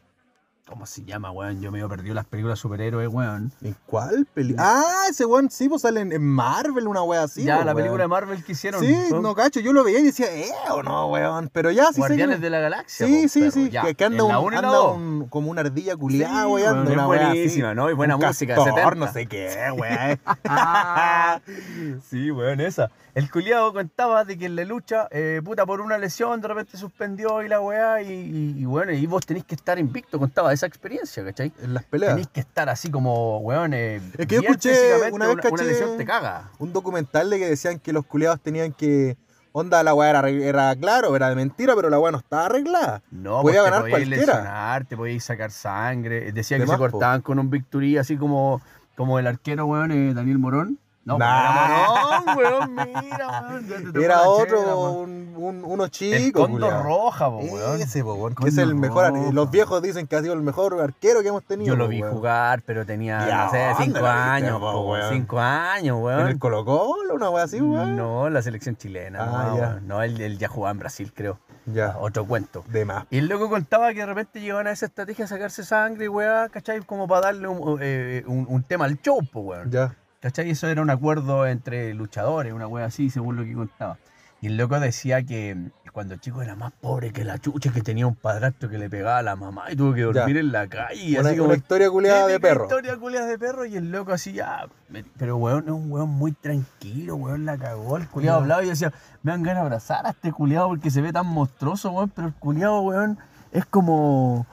[0.71, 1.59] ¿Cómo se llama, weón?
[1.59, 3.51] Yo me he perdido las películas superhéroes, weón.
[3.61, 4.63] ¿En cuál película?
[4.65, 7.43] Ah, ese weón sí, pues sale en, en Marvel, una weá así.
[7.43, 7.75] ya, po, la weón.
[7.77, 8.79] película de Marvel que hicieron.
[8.79, 9.19] Sí, ¿no?
[9.21, 11.49] no cacho, yo lo veía y decía, eh, o no, weón.
[11.51, 13.05] Pero ya, sí sé Guardianes que- de la Galaxia.
[13.05, 13.69] Sí, po, sí, perro, sí.
[13.69, 13.81] ya.
[13.81, 16.87] Que, que anda, un, la anda un- como una ardilla Sí, culiada, weón, weón.
[16.87, 17.07] es una así.
[17.07, 17.89] buenísima, ¿no?
[17.89, 18.95] Y buena Un música castor, 70.
[18.95, 20.19] no sé qué, weón.
[22.09, 22.89] sí, weón, esa.
[23.13, 26.77] El culiado contaba de que en la lucha, eh, puta, por una lesión, de repente
[26.77, 30.53] suspendió y la weá, y, y, y, bueno, y vos tenés que estar invicto, contaba
[30.53, 31.51] esa experiencia, ¿cachai?
[31.61, 32.13] en las peleas.
[32.15, 35.43] Tenés que estar así como, weón, eh, Es que yo escuché, una vez una, una
[35.43, 36.51] caché- lesión te caga.
[36.59, 39.17] Un documental de que decían que los culiados tenían que.
[39.53, 43.01] Onda, la weá era, era claro, era de mentira, pero la weá no estaba arreglada.
[43.11, 44.33] No, Podía pues ganar te podías cualquiera.
[44.37, 46.31] lesionar, te podías sacar sangre.
[46.31, 46.89] Decía De que más, se po.
[46.91, 48.61] cortaban con un victory así como,
[48.95, 50.79] como el arquero, weón, eh, Daniel Morón.
[51.03, 51.25] No, Nah.
[51.25, 54.03] era Morón, weón, mira, weón.
[54.03, 54.95] Era otro, chela, weón.
[55.09, 56.83] un, un- uno El chico, Condor culiao.
[56.83, 57.81] Roja, po, weón.
[57.81, 59.05] Ese, po, weón, es el mejor.
[59.05, 59.31] ar- Roja.
[59.31, 61.69] Los viejos dicen que ha sido el mejor arquero que hemos tenido.
[61.69, 62.13] Yo lo po, vi weón.
[62.13, 65.09] jugar, pero tenía, ¿Y a no sé, cinco años, po, weón?
[65.11, 66.37] cinco años, En el weón.
[66.39, 67.95] Colo Colo, una weá así, weón.
[67.95, 69.61] No, la selección chilena, Ah, no, ya.
[69.69, 69.87] weón.
[69.87, 71.39] no él, él ya jugaba en Brasil, creo.
[71.65, 72.63] Ya, Otro cuento.
[72.69, 73.05] de más.
[73.11, 76.47] Y el loco contaba que de repente llegaban a esa estrategia a sacarse sangre, weá,
[76.49, 76.79] ¿cachai?
[76.81, 79.69] Como para darle un, eh, un- un tema al show, po, weón.
[79.71, 79.95] Ya.
[80.21, 80.49] ¿Cachai?
[80.51, 83.97] Eso era un acuerdo entre luchadores, una wea así, según lo que contaba.
[84.39, 87.71] Y el loco decía que mm, cuando el chico era más pobre que la chucha,
[87.71, 90.51] que tenía un padrastro que le pegaba a la mamá y tuvo que dormir en
[90.51, 91.19] la calle.
[91.19, 92.63] Una, así como, una historia culiada de perro.
[92.63, 94.67] historia culiada de perro y el loco así ya.
[94.89, 97.97] me- Pero weón, es un weón muy tranquilo, weón, la cagó.
[97.97, 101.01] El culiado hablaba y decía, me dan ganas de abrazar a este culiado porque se
[101.01, 102.09] ve tan monstruoso, weón.
[102.09, 103.19] Pero el culiado, weón,
[103.51, 104.47] es como.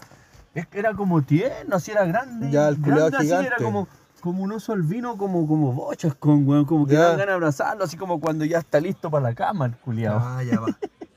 [0.55, 2.51] Es que era como tierno, así era grande.
[2.51, 3.63] Ya, el así, era gigante.
[3.65, 3.87] como,
[4.21, 6.65] como un oso albino, como, como bochas con, weón.
[6.65, 9.67] Como que dan ganas de abrazarlo, así como cuando ya está listo para la cama
[9.67, 10.21] el culiado.
[10.21, 10.69] Ah, ya va.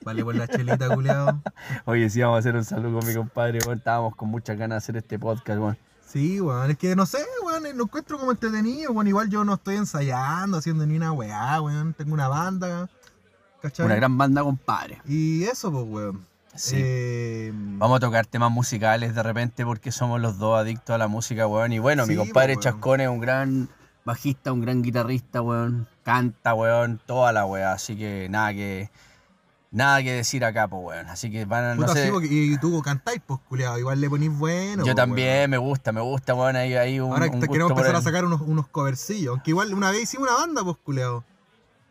[0.03, 1.41] Vale por la chelita, culiado.
[1.85, 3.77] Oye, sí, vamos a hacer un saludo con mi compadre, weón.
[3.77, 5.77] Estábamos con muchas ganas de hacer este podcast, weón.
[6.07, 9.07] Sí, weón, es que no sé, weón, lo encuentro como entretenido, weón.
[9.07, 11.93] Igual yo no estoy ensayando, haciendo ni una weá, weón.
[11.93, 12.89] Tengo una banda,
[13.61, 13.85] ¿cachai?
[13.85, 15.01] Una gran banda, compadre.
[15.05, 16.30] Y eso, pues, weón.
[16.55, 16.75] Sí.
[16.77, 21.07] Eh, Vamos a tocar temas musicales de repente porque somos los dos adictos a la
[21.07, 21.73] música, weón.
[21.73, 22.73] Y bueno, mi Sí, compadre po, weón.
[22.73, 23.69] Chascón es un gran
[24.05, 25.87] bajista, un gran guitarrista, weón.
[26.03, 27.73] Canta, weón, toda la weá.
[27.73, 28.89] Así que nada que
[29.71, 31.07] nada que decir acá, pues, weón.
[31.07, 32.11] Así que van a, no sé.
[32.23, 33.79] y tú cantáis, pues, culiado.
[33.79, 34.83] Igual le ponís bueno.
[34.83, 35.49] yo pues, también, weón.
[35.51, 36.55] me gusta, me gusta, weón.
[36.55, 39.31] Ahí, ahí un, Ahora un gusto queremos empezar a sacar unos, unos covercillos.
[39.31, 41.23] Aunque igual una vez hicimos una banda, pues, culiado.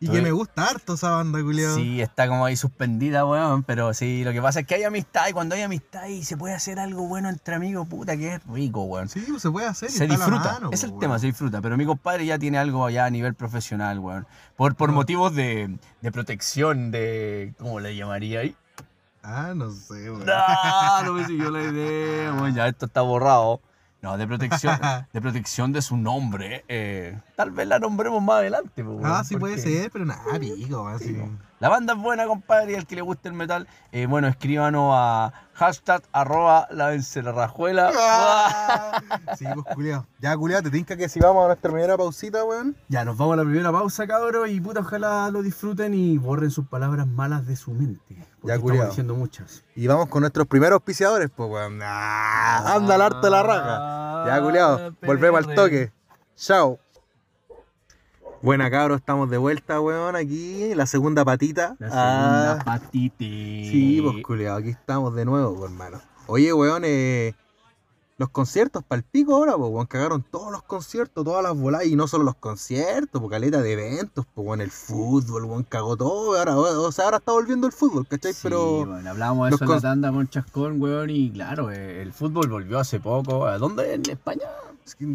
[0.01, 1.75] Y que me gusta harto esa banda, culiado.
[1.75, 3.61] Sí, está como ahí suspendida, weón.
[3.61, 6.35] Pero sí, lo que pasa es que hay amistad y cuando hay amistad y se
[6.37, 9.09] puede hacer algo bueno entre amigos, puta que es rico, weón.
[9.09, 9.89] Sí, pues se puede hacer.
[9.89, 11.01] y se disfruta, mano, es pues, el weón.
[11.01, 11.61] tema, se disfruta.
[11.61, 14.25] Pero mi compadre ya tiene algo ya a nivel profesional, weón.
[14.57, 17.53] Por, por motivos de, de protección, de.
[17.59, 18.55] ¿Cómo le llamaría ahí?
[19.21, 20.25] Ah, no sé, weón.
[20.25, 22.55] No, no me siguió la idea, weón.
[22.55, 23.61] Ya esto está borrado.
[24.01, 24.79] No, de protección,
[25.13, 26.65] de protección de su nombre.
[26.67, 30.87] eh, tal vez la nombremos más adelante, pues, Ah, sí puede ser, pero nada, pico,
[30.87, 31.13] así.
[31.15, 31.21] Sí,
[31.61, 34.91] La banda es buena, compadre, y al que le guste el metal, eh, bueno, escríbanos
[34.95, 37.91] a hashtag arroba la encerrajuela.
[37.95, 38.99] Ah,
[39.37, 40.07] sí, pues culiado.
[40.19, 42.75] Ya, culiado, te tinca que si vamos a nuestra primera pausita, weón.
[42.87, 46.49] Ya, nos vamos a la primera pausa, cabros, y puta, ojalá lo disfruten y borren
[46.49, 48.01] sus palabras malas de su mente.
[48.09, 48.87] Porque Ya, estamos culiao.
[48.87, 49.63] diciendo muchas.
[49.75, 51.79] Y vamos con nuestros primeros auspiciadores, pues, weón.
[51.83, 54.23] Ah, anda al arte la raja.
[54.25, 55.91] Ya, culiado, volvemos al toque.
[56.35, 56.79] Chao.
[58.41, 61.75] Buena, cabros, estamos de vuelta, weón, aquí, la segunda patita.
[61.77, 63.25] La Ah, segunda patite.
[63.25, 66.01] Sí, pues culiado, aquí estamos de nuevo, pues, hermano.
[66.25, 67.35] Oye, weón, eh,
[68.17, 71.85] los conciertos para el pico ahora, pues, weón, cagaron todos los conciertos, todas las voladas,
[71.85, 75.95] y no solo los conciertos, pues, caleta de eventos, pues, weón, el fútbol, weón, cagó
[75.95, 78.33] todo, ahora, o sea, ahora está volviendo el fútbol, ¿cachai?
[78.33, 82.01] Sí, Pero, bueno, hablábamos de eso en la tanda con Chascón, weón, y claro, eh,
[82.01, 83.45] el fútbol volvió hace poco.
[83.45, 83.93] ¿A dónde?
[83.93, 84.45] ¿En España?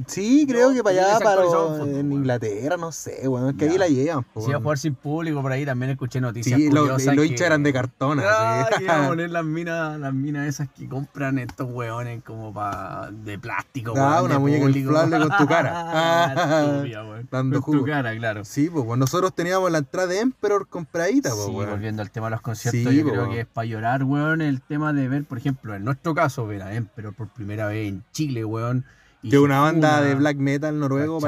[0.06, 1.42] Sí, creo No, que para allá, para
[1.84, 2.12] en.
[2.12, 3.50] Inglaterra, no sé, weón.
[3.50, 3.72] Es que Ya.
[3.72, 6.58] ahí la llevan, Si iba a jugar sin público por ahí, también escuché noticias.
[6.58, 8.84] Sí, lo- los que- hinchas eran de cartón, Ah, así.
[8.88, 13.94] a poner las minas, las minas esas que compran estos weones como pa, de plástico.
[13.96, 15.72] Ah, una muñeca inflable con tu cara.
[15.96, 17.28] Ah, estúpida, weón.
[17.30, 18.44] Dando con tu cara, claro.
[18.44, 22.30] Sí, pues nosotros teníamos la entrada de Emperor compradita, pues Sí, volviendo al tema de
[22.32, 25.24] los conciertos, Sí, yo po, creo que es para llorar, weón, el tema de ver,
[25.24, 28.84] por ejemplo, en nuestro caso, ver a Emperor por primera vez en Chile, weón.
[29.30, 31.18] Es una banda de black metal noruego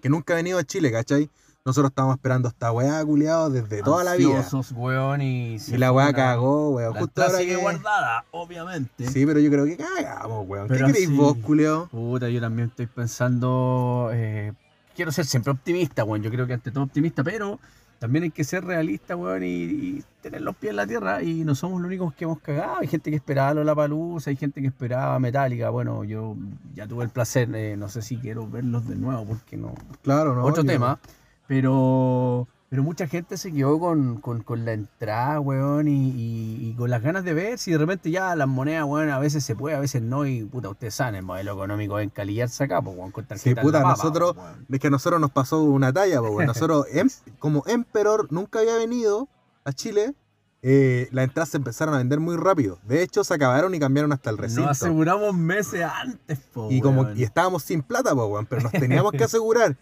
[0.00, 1.30] que nunca ha venido a Chile, ¿cachai?
[1.62, 4.48] Nosotros estábamos esperando esta weá, culiado, desde toda la vida.
[4.74, 6.94] Weón, y, Y la weá cagó, weón.
[6.94, 7.60] La Justo ahora sigue que...
[7.60, 9.06] guardada, obviamente.
[9.06, 10.68] Sí, pero yo creo que cagamos, weón.
[10.68, 11.06] ¿Qué sí.
[11.06, 11.86] vos, culiao?
[11.88, 14.08] Puta, yo también estoy pensando.
[14.12, 14.54] eh,
[14.96, 16.22] quiero ser siempre optimista, weón.
[16.22, 17.60] Yo creo que ante todo optimista, pero
[18.00, 21.22] también hay que ser realista, weón, y, y tener los pies en la tierra.
[21.22, 22.78] Y no somos los únicos que hemos cagado.
[22.80, 25.70] Hay gente que esperaba la Palusa, hay gente que esperaba Metallica.
[25.70, 26.34] Bueno, yo
[26.74, 29.74] ya tuve el placer, eh, no sé si quiero verlos de nuevo, porque no.
[30.02, 30.44] Claro, ¿no?
[30.44, 30.98] Otro Yo- tema.
[31.46, 32.48] Pero.
[32.70, 36.88] Pero mucha gente se quedó con, con- con la entrada, weón, y, y- y con
[36.88, 39.74] las ganas de ver si de repente ya las monedas, weón, a veces se puede,
[39.74, 43.10] a veces no, y puta, ustedes saben, el modelo económico es encalillarse acá, pues, weón,
[43.10, 44.66] con tarjeta Sí, puta, papa, nosotros, weón.
[44.70, 46.46] es que a nosotros nos pasó una talla, pues, weón.
[46.46, 49.28] Nosotros, em- como Emperor nunca había venido
[49.64, 50.14] a Chile,
[50.62, 52.78] eh, las entradas se empezaron a vender muy rápido.
[52.86, 54.62] De hecho, se acabaron y cambiaron hasta el recinto.
[54.68, 57.18] Nos aseguramos meses antes, po, Y como weón.
[57.18, 59.76] y estábamos sin plata, pues, weón, pero nos teníamos que asegurar.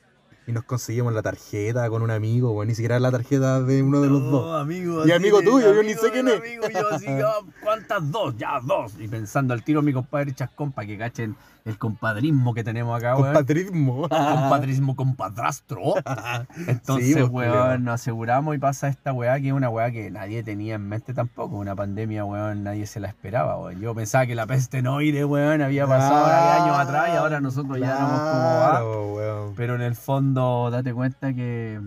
[0.48, 3.82] Y nos conseguimos la tarjeta con un amigo, weón, ni siquiera era la tarjeta de
[3.82, 4.62] uno de los No, dos.
[4.62, 6.40] amigo, Y amigo tuyo, yo ni sé quién es.
[6.40, 8.34] Amigo, yo así, ah, ¿cuántas dos?
[8.38, 8.94] Ya, dos.
[8.98, 13.14] Y pensando al tiro mi compadre Chascón para que cachen el compadrismo que tenemos acá,
[13.16, 13.26] weón.
[13.34, 14.08] Compatrismo.
[14.08, 15.80] compadrismo compadrastro.
[16.66, 20.10] Entonces, Sí, pues, weón, nos aseguramos y pasa esta weá que es una weá que
[20.10, 21.56] nadie tenía en mente tampoco.
[21.56, 23.80] Una pandemia, weón, nadie se la esperaba, weón.
[23.80, 27.78] Yo pensaba que la peste noire, weón, había pasado Ah, años atrás y ahora nosotros
[27.78, 29.54] ya éramos como weón.
[29.54, 30.37] Pero en el fondo,
[30.70, 31.80] date cuenta que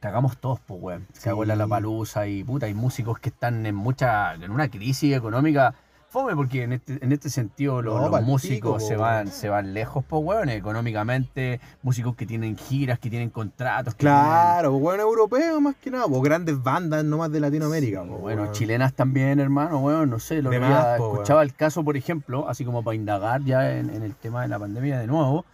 [0.00, 1.06] cagamos todos, pues, weón.
[1.12, 1.28] Se Sí.
[1.28, 5.74] abuela la palusa y puta, hay músicos que están en mucha, en una crisis económica.
[6.10, 9.28] Fome, porque en este, en este sentido lo- No, los músicos pico, se van, weón.
[9.28, 14.74] se van lejos, pues, weón, económicamente, músicos que tienen giras, que tienen contratos, que Claro,
[14.76, 18.00] weón, europeo más que nada, pues grandes bandas nomás de Latinoamérica.
[18.00, 18.54] tienen- po, bueno, weón.
[18.54, 22.82] chilenas también, hermano, weón, no sé, lo que escuchaba el caso, por ejemplo, así como
[22.82, 25.44] para indagar ya en, en el tema de la pandemia de nuevo,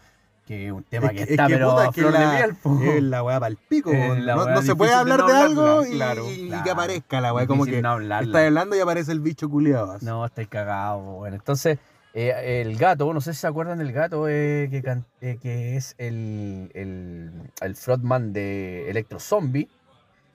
[0.46, 2.12] que es un tema Es que, que- es está, que, pero puta, es que flor
[2.12, 2.80] de la- miel, po.
[2.83, 3.92] Es la weá para el pico.
[3.92, 6.64] No, se puede de hablar no de, algo y, claro, y claro.
[6.64, 7.46] que aparezca la weá.
[7.46, 9.96] Como que no estás hablando y aparece el bicho culiado.
[10.02, 11.02] No, estáis cagados.
[11.16, 11.78] Bueno, entonces,
[12.12, 15.76] eh, el gato, no sé si se acuerdan del gato eh, que, can- eh, que
[15.76, 17.30] es el, el,
[17.61, 19.68] el frontman de Electro Zombie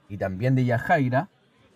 [0.10, 1.30] y también de Yajaira.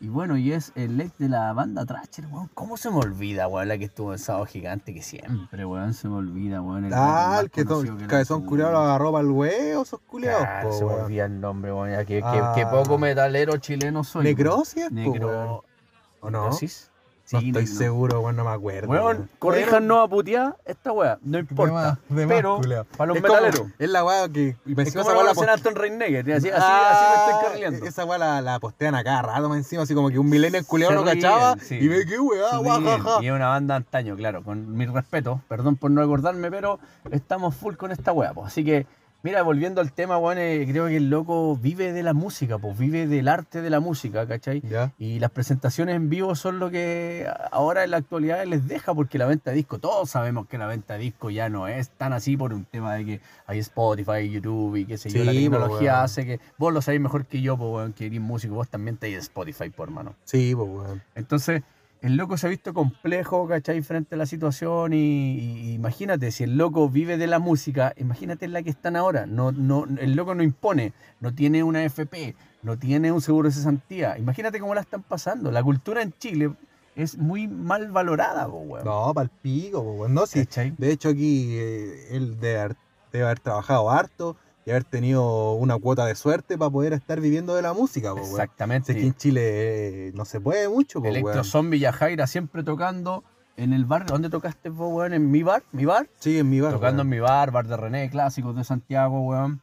[0.03, 2.49] Y bueno, y es el ex de la banda Thrasher, weón.
[2.53, 3.69] ¿Cómo se me olvida, weón?
[3.69, 6.83] La que estuvo en Sábado Gigante, que siempre, weón, se me olvida, weón.
[6.83, 8.49] el Ah, el que son, la cabezón chucha.
[8.49, 10.45] culiado el huevo, esos culiados.
[10.61, 11.97] Po, se me olvida el nombre, weón.
[12.05, 12.51] Que, que- Ah.
[12.53, 14.25] que poco metalero chileno soy.
[14.25, 14.91] Necrosis.
[14.91, 15.63] Negro.
[16.19, 16.43] ¿O no?
[16.43, 16.91] ¿Necrosis?
[17.33, 17.71] No Sí, estoy no.
[17.71, 18.87] seguro, weón, no me acuerdo.
[18.89, 21.73] Weón, corríjanos a putear esta weá, no importa.
[21.73, 22.61] más, de más, pero,
[22.95, 23.67] para los es como- metaleros.
[23.79, 24.55] es la weá que.
[24.65, 27.49] Y me Es como esa weá la Anton Reinegger, así, así, Ah, así me estoy
[27.49, 27.85] carriendo.
[27.87, 30.65] Esa weá la, la postean a cada rato más encima, así como que un millennial
[30.65, 31.75] culiado Se no cachaba sí.
[31.75, 33.23] y ve que weá, guajaja.
[33.23, 36.79] Y es una banda antaño, claro, con mi respeto, perdón por no acordarme, pero
[37.11, 38.47] estamos full con esta weá, pues.
[38.47, 38.85] Así que,
[39.23, 42.77] mira, volviendo al tema, weón, eh, creo que el loco vive de la música, pues,
[42.77, 44.61] vive del arte de la música, ¿cachai?
[44.61, 44.93] Ya.
[44.99, 49.17] Y las presentaciones en vivo son lo que ahora en la actualidad les deja, porque
[49.17, 52.13] la venta de disco, todos sabemos que la venta de disco ya no es tan
[52.13, 55.23] así por un tema de que hay Spotify, YouTube y qué sé yo.
[55.23, 58.05] La Sí, po, tecnología hace que vos lo sabéis mejor que yo, pues, weón, que
[58.07, 60.15] eres músico, vos también te Spotify, por mano.
[60.25, 61.01] Sí, pues weón.
[61.15, 61.63] Entonces,
[62.03, 63.81] el loco se ha visto complejo, ¿cachai?
[63.81, 68.51] Frente a la situación y, imagínate, si el loco vive de la música, imagínate en
[68.51, 69.25] la que están ahora.
[69.25, 73.55] No, no, el loco no impone, no tiene una FP, no tiene un seguro de
[73.55, 74.17] cesantía.
[74.17, 75.49] Imagínate cómo la están pasando.
[75.49, 76.51] La cultura en Chile
[76.93, 78.83] es muy mal valorada, po, weón.
[78.83, 80.13] No, para el pico, pues weón.
[80.13, 80.39] No, sí.
[80.39, 80.73] ¿Cachai?
[80.77, 82.75] De hecho, aquí eh, él debe haber,
[83.13, 87.55] debe haber trabajado harto y haber tenido una cuota de suerte para poder estar viviendo
[87.55, 88.29] de la música, weón.
[88.29, 88.93] Exactamente.
[88.93, 89.41] Sé que en Chile
[90.07, 91.45] eh, no se puede mucho, pues Electro weón.
[91.45, 93.23] Zombie y Jaira siempre tocando
[93.57, 94.05] en el bar.
[94.05, 95.13] ¿Dónde tocaste vos, weón?
[95.13, 95.63] ¿En mi bar?
[95.71, 96.07] ¿Mi bar?
[96.19, 96.73] Sí, en mi bar.
[96.73, 99.61] tocando en mi bar, bar de René, clásicos de Santiago, weón.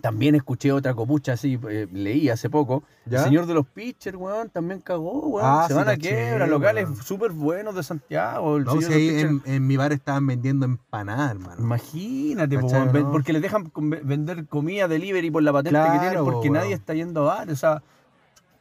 [0.00, 2.82] También escuché otra copucha así, eh, leí hace poco.
[3.06, 3.18] ¿Ya?
[3.18, 5.46] El señor de los pitchers, weón, también cagó, weón.
[5.48, 8.58] Ah, Se sí, van a quiebra, locales súper buenos de Santiago.
[8.58, 11.60] El No, señor si de en, en mi bar estaban vendiendo empanadas, hermano.
[11.60, 13.12] Imagínate, po, ¿Cachai, weón, ven- no?
[13.12, 16.52] porque les dejan vender comida delivery por la patente que tienen, porque weón.
[16.52, 17.50] nadie está yendo a bar.
[17.50, 17.82] O sea,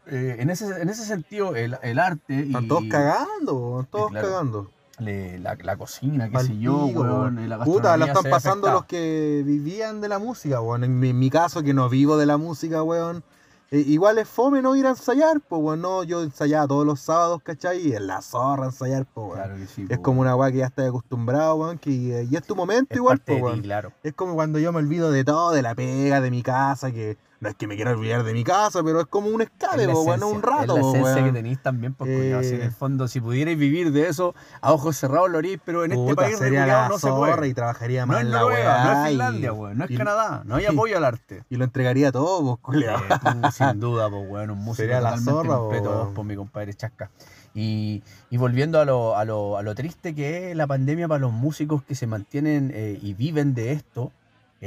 [0.07, 2.39] eh, en, ese, en ese sentido, el, el arte.
[2.41, 4.27] Están y, todos cagando, todos claro.
[4.27, 4.71] cagando.
[4.99, 7.37] Le- la, la cocina, qué sé yo, weón.
[7.37, 7.49] weón.
[7.49, 10.83] la Puta, la están pasando los que vivían de la música, weón.
[10.83, 13.23] En mi, en mi caso, que no vivo de la música, weón.
[13.71, 15.81] eh, igual es fome no ir a ensayar, pues, weón.
[15.81, 17.87] No, yo ensayaba todos los sábados, ¿cachai?
[17.87, 19.37] Y en la zorra ensayar, pues, weón.
[19.39, 20.27] Claro que sí, Es po, como weón.
[20.33, 21.77] una weá que ya estás acostumbrado, weón.
[21.77, 23.61] Que, eh, y es tu momento Es igual, pues, de ti, weón.
[23.61, 23.91] claro.
[24.03, 27.17] Es como cuando yo me olvido de todo, de la pega, de mi casa, que
[27.45, 30.01] no es que me quiera olvidar de mi casa, pero es como un escape, po,
[30.03, 31.33] esencia, un rato, es la po, esencia que weón.
[31.35, 32.65] tenéis también, porque culiao, si en Eh.
[32.65, 36.03] el fondo, si pudierais vivir de eso, a ojos cerrados lo haríais, pero en este
[36.03, 37.47] Puta, país sería la no se puede.
[37.47, 39.01] y trabajaría No más es en la Noruega, no weá.
[39.03, 41.43] es y- Finlandia, weón, no es y- Canadá, no hay apoyo al arte.
[41.49, 42.97] Y lo entregaría todo, pues, culiao.
[42.99, 46.13] Eh, tú, sin duda, pues, weón, un músico Sería la zorra, po, weón.
[46.13, 47.09] por mi compadre Chasca.
[47.53, 51.19] Y, y volviendo a lo, a, lo, a lo triste que es la pandemia para
[51.19, 54.11] los músicos que se mantienen eh, y viven de esto,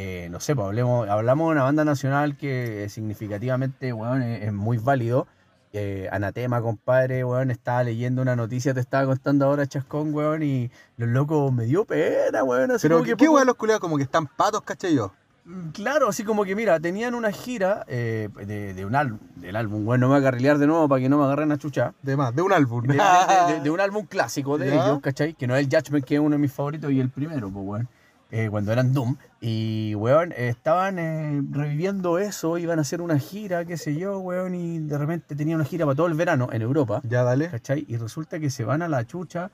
[0.01, 4.53] eh, no sé, pues hablemos, hablamos de una banda nacional que significativamente, weón, es, es
[4.53, 5.27] muy válido.
[5.73, 10.71] Eh, Anatema, compadre, weón, estaba leyendo una noticia, te estaba contando ahora Chascón, weón, y
[10.99, 12.71] los locos me dio pena, weón.
[12.71, 15.13] Así Pero, como ¿qué, que qué weón los culiados como que están patos, caché yo?
[15.45, 19.57] Mm, Claro, así como que mira, tenían una gira eh, de, de un álbum, del
[19.57, 21.59] álbum, bueno, no me voy a carrilear de nuevo para que no me agarren a
[21.59, 21.93] chucha.
[22.03, 22.85] De más, de un álbum.
[22.85, 25.35] De, un álbum clásico de ellos, ¿cachai?
[25.35, 27.67] Que no es el Judgment, que es uno de mis favoritos y el primero, pues,
[27.67, 27.89] weón.
[28.31, 29.17] Eh, cuando eran Doom.
[29.41, 34.55] Y, weón, estaban eh, reviviendo eso, iban a hacer una gira, qué sé yo, weón,
[34.55, 37.01] y de repente tenían una gira para todo el verano en Europa.
[37.05, 37.49] ya, dale.
[37.51, 37.85] ¿cachai?
[37.89, 39.51] Y resulta que se van a la chucha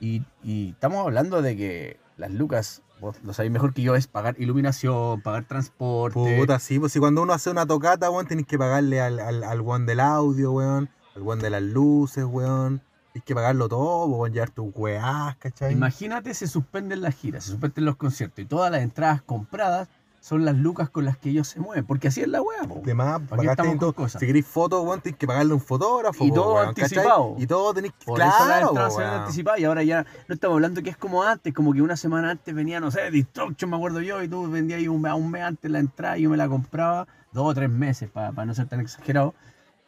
[0.00, 4.06] y, y estamos hablando de que las lucas, vos lo sabéis mejor que yo, es
[4.08, 6.38] pagar iluminación, pagar transporte.
[6.38, 9.44] Puta, sí, pues si cuando uno hace una tocata, weón, tenés que pagarle al, al,
[9.44, 12.82] al weón del audio, weón, al weón de las luces, weón.
[13.18, 15.72] Tienes que pagarlo todo, weón, llevar tus weás, ¿cachai?
[15.72, 19.88] Imagínate, se suspenden las giras, se suspenden los conciertos y todas las entradas compradas
[20.20, 22.82] son las lucas con las que ellos se mueven, porque así es la weá, po.
[22.84, 23.92] De más, ¿Para qué pagaste todo.
[23.92, 24.20] cosas?
[24.20, 26.84] Si queréis fotos, weón, tenés que pagarle a un fotógrafo, Y po, todo weón, ¿cachai?
[26.84, 27.34] anticipado.
[27.38, 28.04] Y todo tenés que.
[28.04, 29.02] Por eso claro, po, weón.
[29.02, 32.30] anticipadas y ahora ya no estamos hablando que es como antes, como que una semana
[32.30, 35.70] antes venía, no sé, Destruction, me acuerdo yo, y tú vendías ahí un mes antes
[35.70, 38.80] la entrada y yo me la compraba dos o tres meses, para no ser tan
[38.80, 39.34] exagerado.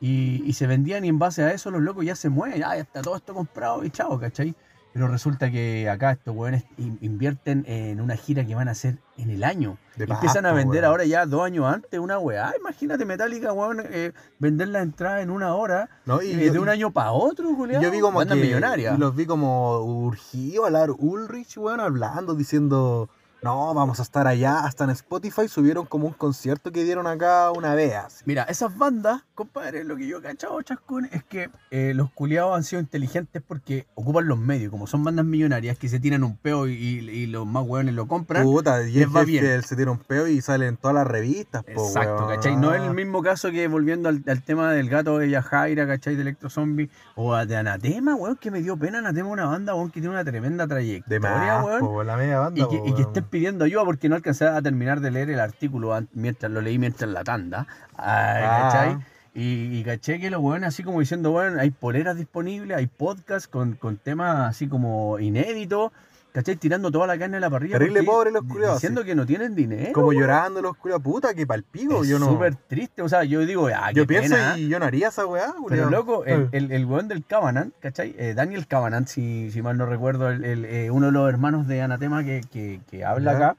[0.00, 2.74] Y, y se vendían y en base a eso los locos ya se mueven, ya,
[2.74, 4.54] ya está todo esto comprado y chao, ¿cachai?
[4.92, 8.98] Pero resulta que acá estos weones in- invierten en una gira que van a hacer
[9.18, 9.78] en el año.
[9.96, 10.84] De Empiezan a vender weón.
[10.90, 12.52] ahora ya dos años antes una weá.
[12.58, 16.58] Imagínate Metallica, weón, eh, vender la entrada en una hora No, y eh, yo- de
[16.58, 17.80] un año para otro, Julián.
[17.80, 18.96] yo vi como que millonaria.
[18.96, 23.08] los vi como urgidos hablar Ulrich, weón, hablando, diciendo,
[23.42, 24.60] no, vamos a estar allá.
[24.64, 27.94] Hasta en Spotify subieron como un concierto que dieron acá una vez.
[27.94, 28.22] así.
[28.26, 32.54] Mira, esas bandas, compadre, lo que yo he cachado, chascón, es que eh, los culiados
[32.56, 36.36] han sido inteligentes porque ocupan los medios, como son bandas millonarias que se tiran un
[36.36, 38.42] peo y, y- y los más hueones lo compran.
[38.42, 39.44] Puta, y les es va que bien.
[39.46, 42.28] él se tira un peo y sale en todas las revistas, po, Exacto, weón.
[42.36, 42.56] ¿cachai?
[42.56, 46.14] No es el mismo caso que volviendo al, al tema del gato de Yajaira, ¿cachai?
[46.16, 49.90] De Electro Zombie, o de Anatema, weón, que me dio pena Anatema, una banda, weón,
[49.90, 51.80] que tiene una tremenda De trayectoria, más, weón.
[51.80, 53.29] po, la media banda, Y que, po, y que.
[53.30, 57.08] Pidiendo ayuda porque no alcancé a terminar de leer el artículo mientras lo leí mientras
[57.10, 57.66] la tanda.
[57.96, 58.70] Ay, Ah.
[58.72, 58.96] ¿cachai?
[59.32, 63.46] Y, y caché que los weones así como diciendo, bueno, hay poleras disponibles, hay podcasts
[63.46, 65.92] con, con temas así como inéditos,
[66.32, 66.56] ¿cachai?
[66.56, 67.78] Tirando toda la carne a la parrilla.
[67.78, 69.92] Terrible porque- pobre los culiados, Diciendo que no tienen dinero.
[69.92, 72.02] Como llorando los culiados, puta, que palpico.
[72.02, 72.26] Es Yo no.
[72.26, 75.08] súper triste, o sea, yo digo, ah, Yo qué pienso pena, y yo no haría
[75.08, 78.14] esa weá, pero loco, el, el, el weón del Cabanant, ¿cachai?
[78.18, 81.66] Eh, Daniel Cabanant, si, si mal no recuerdo, el, el, eh, uno de los hermanos
[81.66, 83.56] de Anatema que, que, que habla acá,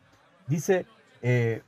[0.48, 0.86] dice,
[1.22, 1.62] eh,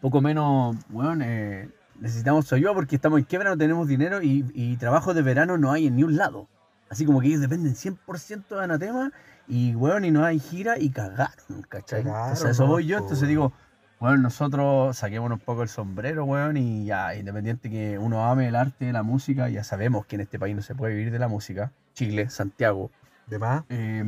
[0.00, 1.68] poco menos, weón, eh,
[2.00, 5.58] necesitamos su ayuda porque estamos en quiebra, no tenemos dinero y, y trabajo de verano
[5.58, 6.48] no hay en ni un lado.
[6.90, 9.12] Así como que ellos dependen 100% de Anatema
[9.46, 12.02] y, weón, y no hay gira y cagaron, ¿cachai?
[12.02, 13.52] Cagaron, entonces a eso voy yo, entonces digo,
[14.00, 18.56] bueno, nosotros saquémonos un poco el sombrero, weón, y ya, independiente que uno ame el
[18.56, 21.28] arte, la música, ya sabemos que en este país no se puede vivir de la
[21.28, 21.70] música.
[21.94, 22.90] Chile, Santiago.
[23.26, 23.62] De más.
[23.68, 24.04] eh,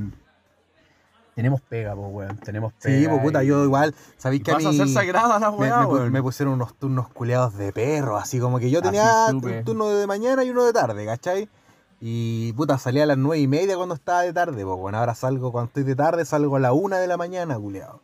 [1.35, 2.99] tenemos pega, pues, weón, tenemos pega.
[2.99, 5.57] Sí, pues puta, y- yo igual, sabéis que a mí a ser sagrada la me,
[5.57, 6.13] weá, me pu- weón.
[6.13, 10.07] me pusieron unos turnos culeados de perro, así como que yo tenía un turno de
[10.07, 11.49] mañana y uno de tarde, ¿cachai?
[12.05, 15.15] Y puta, salía a las nueve y media cuando estaba de tarde, pues bueno, ahora
[15.15, 18.01] salgo cuando estoy de tarde, salgo a la una de la mañana, culeado.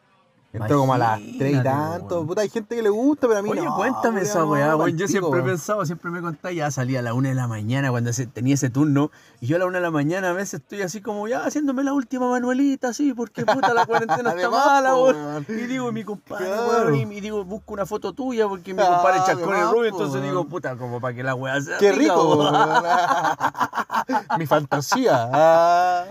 [0.50, 3.42] Entro como a las tres y tanto, puta, hay gente que le gusta, pero a
[3.42, 3.76] mí Oye, no.
[3.76, 4.96] cuéntame esa weá, weón.
[4.96, 7.90] Yo siempre he pensado, siempre me contaba, ya salía a la una de la mañana
[7.90, 9.10] cuando tenía ese turno.
[9.40, 11.84] Y yo a la una de la mañana a veces estoy así como ya haciéndome
[11.84, 15.44] la última manuelita, así, porque puta la cuarentena está mala, weón.
[15.48, 16.92] Y digo, mi compadre, Claro.
[16.92, 19.88] weón, y, digo, busco una foto tuya porque mi Ah, compadre Chascón es además, rubio,
[19.90, 22.54] entonces digo, puta, como para que la weá sea Qué rica, rico, weón.
[24.38, 25.28] Mi fantasía.
[25.30, 26.04] Ah.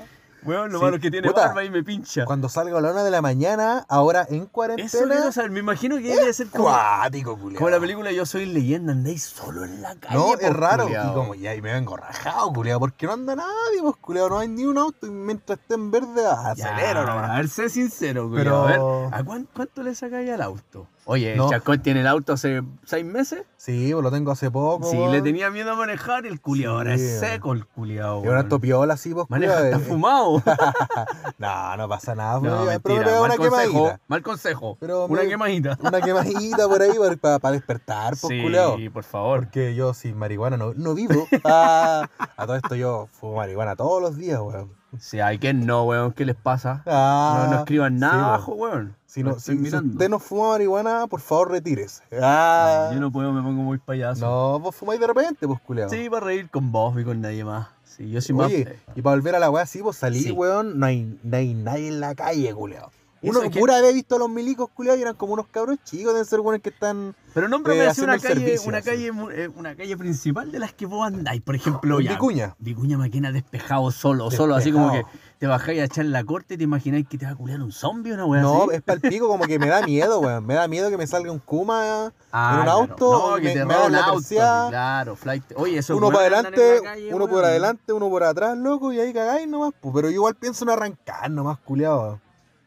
[0.43, 1.47] Weón, lo Sí, malo que tiene puta.
[1.47, 2.23] barba y me pincha.
[2.25, 5.15] Cuando salga a la una de la mañana, ahora en Eso cuarentena.
[5.15, 7.57] quiero saber, me imagino que debe ser como, Cuático, culiao.
[7.57, 10.15] como la película Yo soy leyenda, andáis solo en la calle.
[10.15, 10.83] No, es raro.
[10.85, 11.11] culiao.
[11.11, 14.39] Y como ya y me vengo rajado, culiao, porque no anda nadie, pues, culiao, no
[14.39, 17.29] hay ni un auto y mientras esté en verde, acelero nomás.
[17.31, 18.97] A ver, sé sincero, Pero- Pero...
[19.07, 20.87] A ver, ¿a cuán- cuánto le sacáis al auto?
[21.09, 21.49] Oye, No.
[21.49, 23.43] Chacón tiene el auto hace seis meses.
[23.55, 24.89] Sí, pues lo tengo hace poco.
[24.91, 26.75] Sí, le tenía miedo a manejar el culiao.
[26.75, 28.25] Ahora Sí, es seco el culiao.
[28.25, 29.89] Y ahora topiola así, pues, Maneja culiao, hasta eh.
[29.89, 30.26] fumado.
[31.37, 33.99] No, no pasa nada, No, pues, pero me mentira, mal una consejo, quemadita.
[34.07, 34.77] mal consejo.
[34.79, 35.77] Pero una me- quemadita.
[35.81, 38.33] Una quemadita por ahí para, despertar, pues,
[38.77, 39.39] sí, por favor.
[39.41, 41.27] Porque yo sin marihuana no, no vivo.
[41.43, 44.71] Ah, a todo esto yo fumo marihuana todos los días, weón.
[44.99, 46.81] Si hay que no, weón, ¿qué les pasa?
[46.85, 48.95] Ah, no, no escriban nada sí, abajo, weón.
[49.05, 52.03] Si, no, si, usted no fuma marihuana, por favor retírese.
[52.21, 54.25] Ah, Yo no puedo, me pongo muy payaso.
[54.25, 55.89] no, vos fumáis de repente, pues culiao.
[55.89, 57.67] Sí, para reír con vos y con nadie más.
[57.97, 58.45] Sí, yo soy más.
[58.47, 60.31] Oye, y para volver a la weá, sí, pues salí, Sí.
[60.31, 62.91] weón, no hay, no hay nadie en la calle, culiao.
[63.19, 65.79] Eso Uno que- pura vez visto a los milicos, culiao, y eran como unos cabros
[65.83, 68.89] chicos, deben ser weones que están Pero nómbrame eh, así una calle, servicio, una así.
[68.91, 71.41] calle, mu- eh, una calle principal de las que vos andáis.
[71.41, 72.11] Por ejemplo, ya.
[72.11, 72.55] Vicuña.
[72.59, 75.03] Vicuña Maquena despejado solo, solo, así como que.
[75.39, 77.71] Te bajáis a echar la corte y te imagináis que te va a culiar un
[77.71, 78.75] zombie o una weá No, así.
[78.75, 80.45] es para el pico, como que me da miedo, weón.
[80.45, 82.71] Me da miedo que me salga un Kuma, Ah, en un claro.
[82.79, 84.21] auto, no, que me- te hagan la auto.
[84.69, 85.43] Claro, flight.
[85.55, 86.81] Oye, eso uno para adelante,
[87.13, 89.73] uno por adelante, uno por atrás, loco, y ahí cagáis nomás.
[89.79, 92.19] pues, Pero yo igual pienso en arrancar nomás, culiado.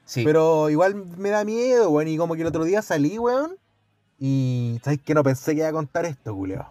[0.05, 0.25] Sí.
[0.25, 2.09] Pero igual me da miedo, weón.
[2.09, 3.57] Y como que el otro día salí, weón.
[4.19, 6.67] Y sabes que no pensé que iba a contar esto, culiado.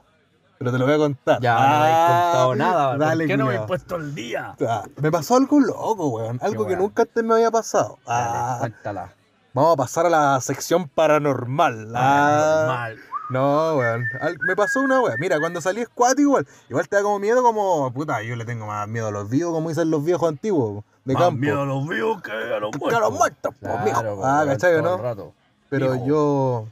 [0.60, 1.40] Pero te lo voy a contar.
[1.42, 2.98] ya no me habéis Ah, contado nada.
[2.98, 4.56] Dale, ¿Por qué no me he puesto el día?
[4.68, 6.38] Ah, Me pasó algo loco, weón.
[6.44, 7.98] Algo que nunca antes me había pasado.
[8.06, 9.14] Dale, Ah, cuéntala.
[9.54, 11.94] vamos a pasar a la sección paranormal.
[11.96, 12.98] Ah, Normal.
[13.30, 14.04] No, weón.
[14.22, 15.16] Al- Me pasó una weón.
[15.20, 16.48] Mira, cuando salí es cuático igual.
[16.70, 17.90] Igual te da como miedo, como.
[17.94, 20.84] Puta, yo le tengo más miedo a los vivos, como dicen los viejos antiguos.
[21.06, 21.40] De Más campo.
[21.40, 22.98] miedo a los vivos que a los Que muertos.
[22.98, 24.16] a los muertos, po, Claro, mijo.
[24.18, 24.98] po, Ah, ¿cachai no?
[24.98, 25.34] rato.
[25.70, 26.06] Pero Mijo.
[26.06, 26.66] yo.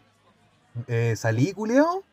[0.87, 2.03] eh, salí, culiao.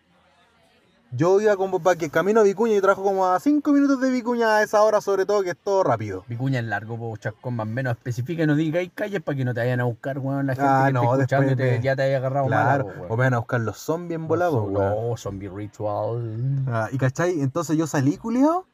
[1.17, 4.11] Yo iba como para que camino a Vicuña y trabajo como a 5 minutos de
[4.11, 6.25] Vicuña a esa hora, sobre todo, que es todo rápido.
[6.27, 7.93] Vicuña es largo, po, chascón, más o menos.
[7.97, 10.47] Especifica y no digáis calles para que no te vayan a buscar, weón.
[10.47, 12.85] La gente Ah, que no, esté escuchando y te- me- ya te haya agarrado Claro.
[12.87, 15.11] mala, po, o me van a buscar los zombies en volado, weón.
[15.11, 16.65] No, zombie ritual.
[16.67, 18.67] Ah, y cachai, entonces yo salí, culiao,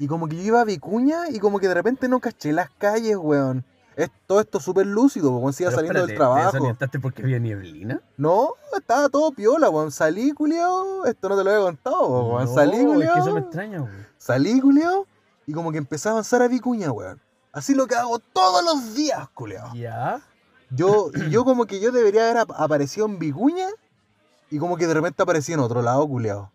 [0.00, 2.70] y como que yo iba a Vicuña y como que de repente no caché las
[2.70, 3.64] calles, weón.
[3.98, 6.52] Es, todo esto súper lúcido, weón, Pero saliendo espérate, del ¿Te trabajo.
[6.52, 8.00] desorientaste porque había nieblina?
[8.16, 9.90] No, estaba todo piola, weón.
[9.90, 12.44] Salí, culiao, esto no te lo había contado, weón.
[12.44, 13.14] No, Salí, es culiao.
[13.14, 14.06] que eso me extraña, weón.
[14.16, 15.04] Salí, culiao,
[15.46, 17.20] y como que empecé a avanzar a Vicuña, weón.
[17.52, 19.74] Así lo que hago todos los días, culiao.
[19.74, 20.20] Ya.
[20.70, 23.66] Yo, y yo como que yo debería haber ap- aparecido en Vicuña
[24.50, 26.52] y como que de repente aparecí en otro lado, culiao.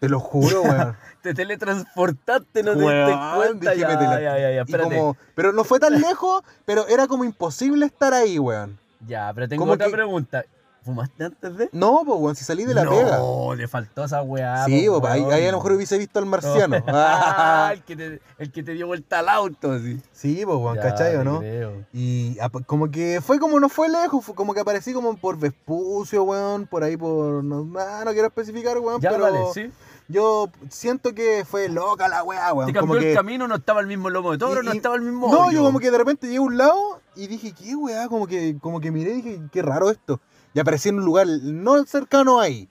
[0.00, 0.96] Te lo juro, weón.
[1.24, 3.74] Te teletransportaste, no te diste cuenta.
[3.74, 4.94] Ya, me tele- ya, ya, ya, Y espérate.
[4.96, 8.78] como, pero no fue tan lejos, pero era como imposible estar ahí, weón.
[9.06, 10.44] Ya, pero tengo como otra que- pregunta.
[10.84, 11.70] ¿Fumaste antes de?
[11.72, 13.18] No, pues, weón, si salí de la no, pega.
[13.56, 14.66] le faltó esa weá.
[14.66, 16.76] Sí, po, pues, ahí, ahí a lo mejor hubiese visto al marciano.
[16.86, 19.98] Ah, el, que te, el que te dio vuelta al auto, sí.
[20.12, 21.38] sí, pues, weón, ¿cachai o no?
[21.38, 21.86] creo.
[21.94, 26.22] Y como que fue como no fue lejos, fue como que aparecí como por Vespucio,
[26.24, 27.42] weón, por ahí por...
[27.42, 29.72] No, ah, no quiero especificar, weón, Ya, pero vale, sí.
[30.08, 32.72] Yo siento que fue loca la weá, weón.
[32.72, 33.10] Te Como cambió que...
[33.12, 35.46] el camino, no estaba el mismo lomo de toro, Y- no estaba el mismo No,
[35.46, 35.58] hoyo.
[35.58, 38.08] yo como que de repente llegué a un lado y dije, ¿qué weá?
[38.08, 40.20] Como que, como que miré y dije, qué raro esto.
[40.52, 42.68] Y aparecí en un lugar no cercano ahí.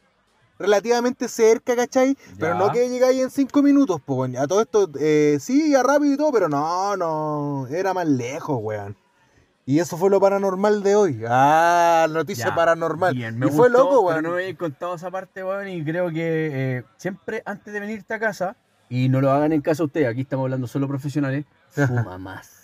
[0.60, 2.16] Relativamente cerca, ¿cachai?
[2.40, 4.38] Pero no que llegáis en cinco minutos, pues.
[4.38, 7.68] A todo esto, eh, sí, ya rápido y todo, pero no, no.
[7.70, 8.96] Era más lejos, weón.
[9.66, 11.22] Y eso fue lo paranormal de hoy.
[11.28, 13.16] Ah, noticia Ya, paranormal.
[13.16, 14.18] Bien, me y fue loco, weón.
[14.18, 17.80] Pero no me habéis contado esa parte, weón, y creo que eh, siempre antes de
[17.80, 18.58] venirte a casa,
[18.90, 22.63] y no lo hagan en casa ustedes, aquí estamos hablando solo profesionales, fuma más.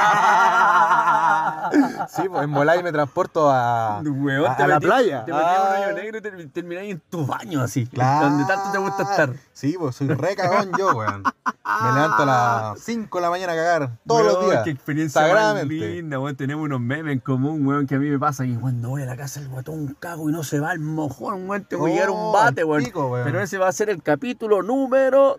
[0.00, 1.70] Ah.
[2.08, 5.24] sí, pues en Molay me transporto a, Weón, a- te a la playa.
[5.24, 5.74] Te metí en un Ah.
[5.86, 7.86] hoyo negro y te- termináis en tu baño así.
[7.86, 8.28] Claro.
[8.30, 9.30] Donde tanto te gusta estar.
[9.52, 11.22] Sí, pues soy re cagón yo, weón.
[11.24, 14.64] Me levanto a las 5 de la mañana a cagar todos Weón, los días.
[14.64, 16.34] Qué experiencia más linda, weón.
[16.36, 19.06] Tenemos unos memes en común, weón, que a mí me pasa que cuando voy a
[19.06, 21.64] la casa del guatón cago y no se va el mojón, weón.
[21.64, 22.82] Tengo que llevar un Oh, bate, weón.
[22.84, 23.24] pico, weón.
[23.24, 25.38] Pero ese va a ser el capítulo número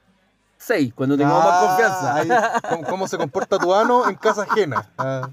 [0.59, 2.15] 6, cuando tengamos más Ah, confianza.
[2.15, 2.29] ahí,
[2.69, 4.89] ¿cómo, cómo se comporta tu ano en casa ajena?
[4.97, 5.29] Ah,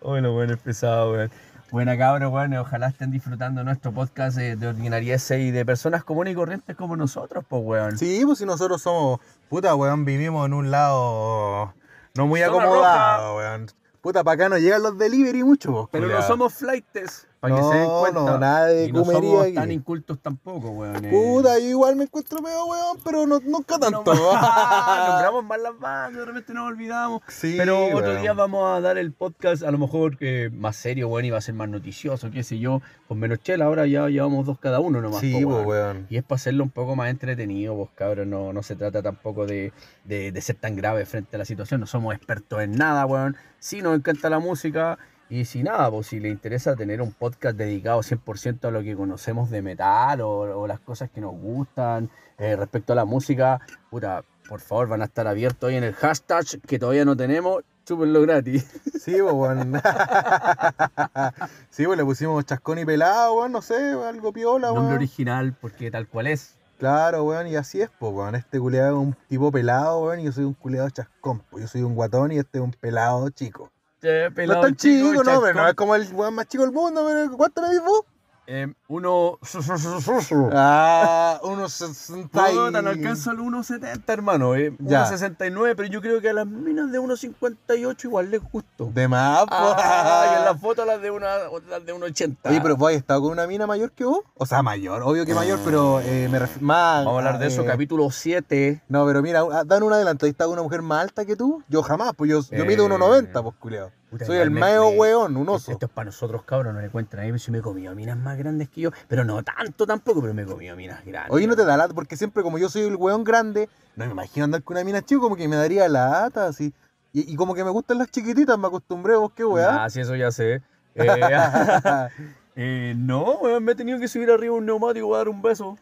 [0.00, 1.30] Bueno, bueno, es pesado, weón.
[1.70, 2.54] Buena cabros, weón.
[2.54, 6.96] Ojalá estén disfrutando nuestro podcast eh, de ordinariese y de personas comunes y corrientes como
[6.96, 7.98] nosotros, pues, weón.
[7.98, 11.74] sí, pues si nosotros somos, puta, weón, vivimos en un lado
[12.14, 13.66] no muy Zona acomodado, weón.
[14.00, 17.26] Puta, para acá no llegan los delivery mucho, pues, Pero no somos flightes.
[17.40, 18.20] Para que se den No, cuenta.
[18.20, 19.54] no, nada de y no somos aquí.
[19.54, 21.02] tan incultos tampoco, weón.
[21.04, 21.10] eh.
[21.10, 24.12] Puta, yo igual me encuentro medio weón, pero no, nunca tanto.
[24.14, 27.22] Nombramos más las bandas, de repente nos olvidamos.
[27.28, 28.20] sí, Pero otro weón.
[28.22, 31.38] día vamos a dar el podcast, a lo mejor eh, más serio, bueno, y va
[31.38, 33.64] a ser más noticioso, qué sé yo, con menos chela.
[33.64, 35.20] Ahora ya llevamos dos cada uno nomás.
[35.20, 35.66] Sí, po, weón.
[35.66, 36.06] weón.
[36.10, 39.46] Y es para hacerlo un poco más entretenido, pues cabrón, no, no se trata tampoco
[39.46, 39.72] de,
[40.04, 43.36] de- de ser tan grave frente a la situación, no somos expertos en nada, weón.
[43.58, 44.98] Sí nos encanta la música
[45.30, 48.96] y si nada, pues si le interesa tener un podcast dedicado 100% a lo que
[48.96, 53.60] conocemos de metal o, o las cosas que nos gustan eh, respecto a la música,
[53.90, 57.62] puta, por favor van a estar abiertos hoy en el hashtag que todavía no tenemos,
[57.86, 58.66] chúpenlo gratis.
[59.00, 59.80] Sí, pues, weón.
[61.70, 64.96] sí, pues le pusimos chascón y pelado, weón, no sé, algo piola, Nombre weón.
[64.96, 66.56] original porque tal cual es.
[66.78, 68.34] Claro, weón, y así es, pues, weón.
[68.34, 71.42] Este culeado es un tipo pelado, weón, y yo soy un culeado chascón.
[71.50, 73.70] Pues yo soy un guatón y este es un pelado chico.
[74.02, 77.04] No es tan chico, no, pero no es como el weón más chico del mundo,
[77.06, 78.04] pero ¿cuánto me dices vos?
[78.52, 79.38] Eh, uno...
[80.52, 82.54] Ah, unos 60 y...
[82.56, 84.56] Puta, no alcanzo al 1.70, hermano.
[84.56, 84.74] Eh.
[84.80, 85.08] Ya.
[85.08, 88.86] 1.69, pero yo creo que a las minas de 1.58 igual les gustó.
[88.86, 89.44] De más.
[89.50, 91.28] Ah, y en la foto las de una,
[91.68, 92.50] las de 1.80.
[92.50, 94.20] Oye, pero vos has estado con una mina mayor que vos?
[94.34, 97.04] O sea, mayor, obvio que mayor, pero eh, me refiero más...
[97.04, 98.82] Vamos a hablar de eso, eh, capítulo 7.
[98.88, 100.26] No, pero mira, ah, dan un adelanto.
[100.26, 101.62] ¿Has estado con una mujer más alta que tú?
[101.68, 103.99] Yo jamás, pues yo, yo mido Eh, 1,90, pues, culiao.
[104.10, 105.70] Puta, Soy el me- meo me- weón, un oso.
[105.70, 107.94] Esto es para nosotros, cabros, no le cuentan a mí, pero si me he comido
[107.94, 108.90] minas más grandes que yo.
[109.06, 111.32] Pero no tanto tampoco, pero me he comido minas grandes.
[111.32, 114.10] Oye, no te da lata, porque siempre como yo soy el weón grande, no me
[114.12, 116.74] imagino andar con una mina chica, como que me daría lata, así.
[117.12, 119.84] Y, y como que me gustan las chiquititas, me acostumbré, vos qué weá.
[119.84, 120.62] Ah, sí, eso ya sé.
[120.96, 121.06] Eh,
[122.56, 125.78] eh, no, weón, me he tenido que subir arriba un neumático para dar un beso.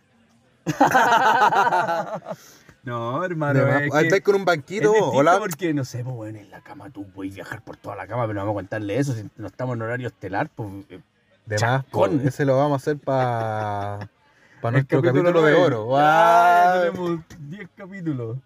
[2.88, 5.38] no, hermano, De más, es que- estáis con un banquito, hola.
[5.38, 8.22] porque, no sé, pues, bueno, en la cama tú puedes viajar por toda la cama,
[8.26, 10.68] pero no vamos a contarle eso, si no estamos en horario estelar, pues...
[10.90, 11.00] eh,
[11.46, 13.98] De más, po, ese lo vamos a hacer para
[14.60, 15.88] pa el nuestro capítulo, de oro.
[15.96, 18.38] Ah, tenemos 10 capítulos.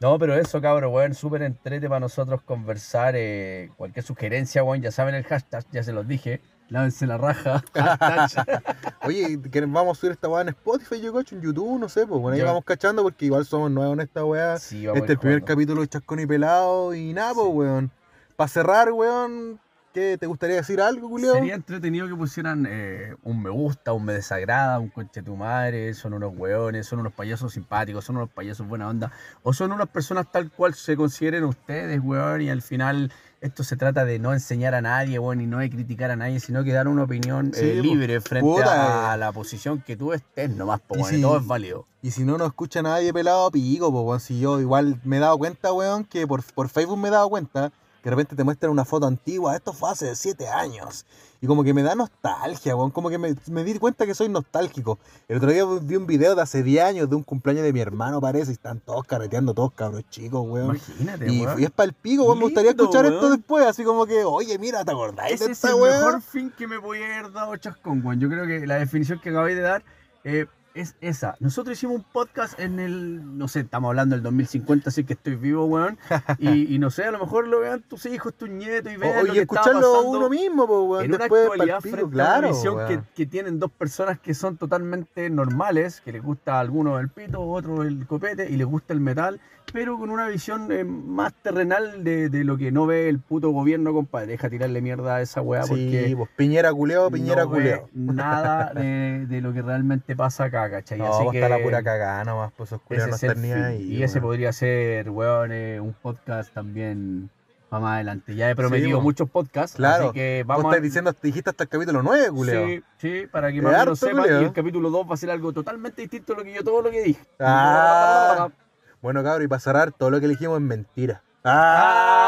[0.00, 3.14] No, pero eso, cabrón, weón, súper entrete para nosotros conversar.
[3.16, 6.40] eh, cualquier sugerencia, weón, ya saben el hashtag, ya se los dije.
[6.70, 7.62] Lávense la raja.
[7.74, 8.62] hashtag.
[9.02, 12.06] Oye, que vamos a subir esta weá en Spotify, yo cacho, en YouTube, no sé,
[12.06, 14.56] pues bueno, ahí vamos cachando porque igual somos nuevos en esta weá.
[14.58, 15.46] Sí, Este es el ir primer jugando.
[15.46, 17.52] capítulo de Chascón y Pelado y nada, pues, Sí.
[17.52, 17.90] weón.
[18.36, 19.60] Para cerrar, weón,
[19.92, 21.32] ¿qué te gustaría decir algo, Julio?
[21.32, 25.92] Sería entretenido que pusieran eh, un me gusta, un me desagrada, un conche tu madre,
[25.94, 29.10] son unos hueones, son unos payasos simpáticos, son unos payasos buena onda,
[29.42, 33.76] o son unas personas tal cual se consideren ustedes, weón, y al final esto se
[33.76, 36.72] trata de no enseñar a nadie, weón, y no de criticar a nadie, sino que
[36.72, 37.82] dar una opinión Sí, eh, po.
[37.82, 39.12] libre frente Puta, a, eh.
[39.12, 41.86] a la posición que tú estés nomás, po, y si- todo es válido.
[42.02, 44.20] Y si no nos escucha nadie pelado, pico, pues, weón.
[44.20, 47.28] Si yo igual me he dado cuenta, weón, que por, por Facebook me he dado
[47.28, 47.72] cuenta
[48.02, 49.56] de repente te muestran una foto antigua.
[49.56, 51.04] Esto fue hace 7 años.
[51.42, 52.90] Y como que me da nostalgia, weón.
[52.90, 54.98] Como que me, me di cuenta que soy nostálgico.
[55.26, 57.80] El otro día vi un video de hace 10 años de un cumpleaños de mi
[57.80, 58.50] hermano, parece.
[58.50, 60.76] Y están todos carreteando, todos cabros chicos, weón.
[60.76, 61.60] Imagínate, Y, weón.
[61.60, 62.38] y es para el pico, weón.
[62.38, 63.64] Me gustaría escuchar esto después.
[63.66, 65.96] Así como que, oye, mira, ¿te acordáis Ese de es esta el weón?
[66.06, 68.20] mejor fin que me podía haber dado Chascón, weón.
[68.20, 69.82] Yo creo que la definición que acabáis de dar
[70.24, 71.36] eh, es esa.
[71.40, 75.36] Nosotros hicimos un podcast en el, no sé, estamos hablando del 2050, así que estoy
[75.36, 75.98] vivo, weón.
[76.38, 79.18] Y, y no sé, a lo mejor lo vean tus hijos, tus nietos y vean
[79.18, 81.04] O- lo y que estaba escucharlo pasando uno mismo, pues, weón.
[81.04, 83.70] en una Después actualidad pa'l pico, frente a claro, una visión que, que tienen dos
[83.70, 88.48] personas que son totalmente normales, que les gusta a alguno el pito, otro el copete
[88.50, 89.40] y les gusta el metal,
[89.72, 93.50] pero con una visión eh, más terrenal de, de lo que no ve el puto
[93.50, 94.26] gobierno, compadre.
[94.32, 97.88] Deja tirarle mierda a esa weá porque Sí, pues Piñera culeado, Piñera no ve culeado.
[97.94, 100.98] nada de, de lo que realmente pasa acá, ¿cachai?
[100.98, 103.82] No, Así pues que está la pura cagada nomás, pues esos no están ni ahí.
[103.82, 107.30] Y ese podría ser, weón, eh, un podcast también
[107.68, 108.34] para más adelante.
[108.34, 109.02] Ya he prometido po.
[109.04, 110.06] muchos podcasts, Claro.
[110.06, 110.68] así que Vos vamos a...
[110.76, 112.66] estás diciendo, dijiste hasta el capítulo 9, culeado.
[112.66, 114.42] Sí, sí, para que más o menos harto, sepan.
[114.42, 116.82] Y el capítulo 2 va a ser algo totalmente distinto a lo que yo todo
[116.82, 117.20] lo que dije.
[117.38, 118.48] Ah.
[119.02, 121.22] Bueno, cabrón, y para cerrar, todo lo que elegimos es mentira.
[121.42, 122.19] Ah,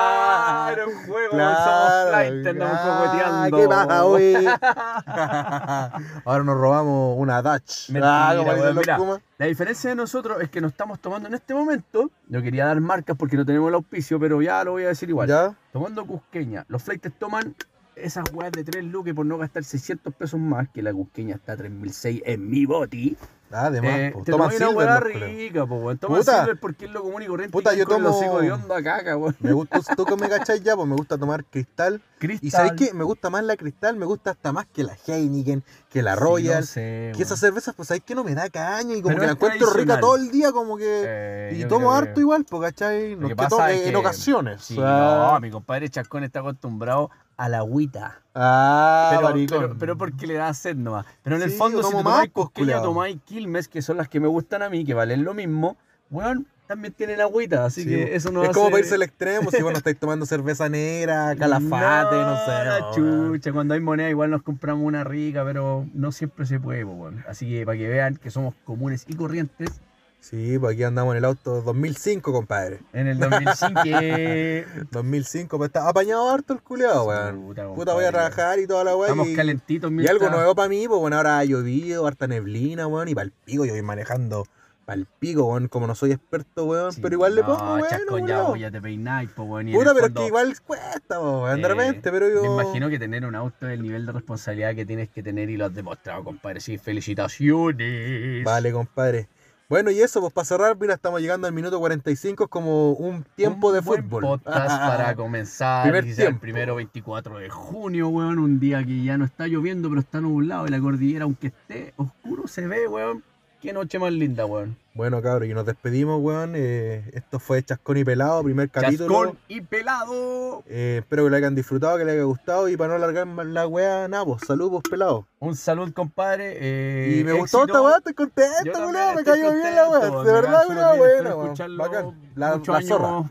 [0.71, 3.57] era un juego, somos flight, andamos Ah, cogoteando.
[3.59, 4.47] ¿Qué pasa, güey?
[6.25, 7.91] Ahora nos robamos una Dutch.
[7.91, 9.21] Mentira, ah, mira.
[9.39, 12.81] La diferencia de nosotros es que nos estamos tomando en este momento, no quería dar
[12.81, 15.29] marcas porque no tenemos el auspicio, pero ya lo voy a decir igual.
[15.29, 15.55] ¿Ya?
[15.73, 17.55] Tomando cusqueña, los flights toman
[17.97, 21.53] esas weas de 3 lucas por no gastar 600 pesos más, que la cusqueña está
[21.53, 23.17] a 3006 en mi boti.
[23.53, 23.91] Ah, de más.
[23.93, 25.21] Eh, te tomas una silver, los culeados.
[25.37, 25.99] rica, po, weón.
[25.99, 26.41] Toma Puta.
[26.41, 27.53] silver porque es lo común y corriente.
[27.53, 29.37] Puta, yo tomo- hocico de onda a caca, weón.
[29.41, 32.01] Me gusta, tú que me cacháis ya, pues me gusta tomar cristal.
[32.19, 32.47] Cristal.
[32.47, 32.95] Y ¿sabéis qué?
[32.95, 36.21] Me gusta más la cristal, me gusta hasta más que la Heineken, que la Sí,
[36.21, 36.61] Royal.
[36.61, 38.95] no sé, que esas cervezas, pues ¿sabéis que no me da caña?
[38.95, 41.03] Y como Pero que la encuentro rica todo el día, como que...
[41.05, 43.17] Eh, y tomo que- harto igual, pues, ¿cachai?
[43.17, 44.63] No que que en que- ocasiones.
[44.63, 47.11] Sí, o sea, no, mi compadre Chascón está acostumbrado
[47.45, 48.21] a la agüita.
[48.35, 51.05] Ah, Pero, pero, pero porque le da sed nomás.
[51.23, 52.83] Pero en el fondo, si te tomáis más, pues, cosquilla, culiao.
[52.83, 55.77] tomáis Quilmes, que son las que me gustan a mí, que valen lo mismo,
[56.11, 57.65] weón, también tienen agüita.
[57.65, 58.55] Así Sí, que eso no es hace...
[58.59, 62.51] como para irse al extremo, si vos no estáis tomando cerveza negra, calafate, no, sé.
[62.65, 66.61] la no, chucha, cuando hay moneda igual nos compramos una rica, pero no siempre se
[66.61, 67.25] puede, po, weón.
[67.29, 69.81] Así que para que vean que somos comunes y corrientes,
[70.23, 72.79] Sí, pues aquí andamos en el auto 2005, compadre.
[72.93, 74.65] en el 2005 que...
[74.93, 77.43] 2005, pues está apañado harto el culeado, weón.
[77.43, 79.09] Puta, Puta, voy a trabajar y toda la weá.
[79.09, 80.13] Estamos y- calentitos, Y mira.
[80.13, 83.33] algo está- nuevo para mí, pues bueno, ahora ha llovido, harta neblina, weón, y pa'l
[83.45, 84.45] pico, yo voy manejando
[84.87, 87.89] pa'l pico, weón, como no soy experto, weón, Sí, pero igual le pongo, weón.
[87.91, 88.49] chascón, ya, culiao.
[88.51, 89.69] pues, ya te peináis, pues, weón.
[89.71, 92.43] y Puta, el pero es que igual cuesta, po, weón, de Eh, repente, pero yo...
[92.43, 95.51] Me imagino que tener un auto es el nivel de responsabilidad que tienes que tener
[95.51, 96.61] y lo has demostrado, compadre.
[96.61, 98.45] Sí, felicitaciones.
[98.45, 99.27] Vale, compadre.
[99.69, 103.25] Bueno, y eso, pues para cerrar, mira, estamos llegando al minuto 45, es como un
[103.37, 104.23] tiempo Un de buen fútbol.
[104.23, 105.85] podcast para comenzar.
[105.85, 106.41] Primer quizá el tiempo.
[106.43, 108.39] primero 24 de junio, weón.
[108.39, 110.67] Un día que ya no está lloviendo, pero está nublado.
[110.67, 113.23] Y la cordillera, aunque esté oscuro, se ve, weón.
[113.63, 114.77] Qué noche más linda, weón.
[114.93, 116.55] Bueno, cabrón, y nos despedimos, weón.
[116.57, 119.09] eh, esto fue Chascón y Pelado, primer capítulo.
[119.21, 120.65] Chascón y pelado.
[120.67, 122.69] Eh, espero que lo hayan disfrutado, que les haya gustado.
[122.69, 125.29] Y para no alargar más la weá, nada, pues saludos, pelado.
[125.39, 126.57] Un salud, compadre.
[126.59, 129.15] eh, y me gustó esta weá, estoy contento, weón.
[129.15, 130.11] Me cayó bien la weá.
[130.25, 131.77] De verdad, una buena, weón.
[131.79, 132.33] Bacán.
[132.35, 133.31] La, la años zorra.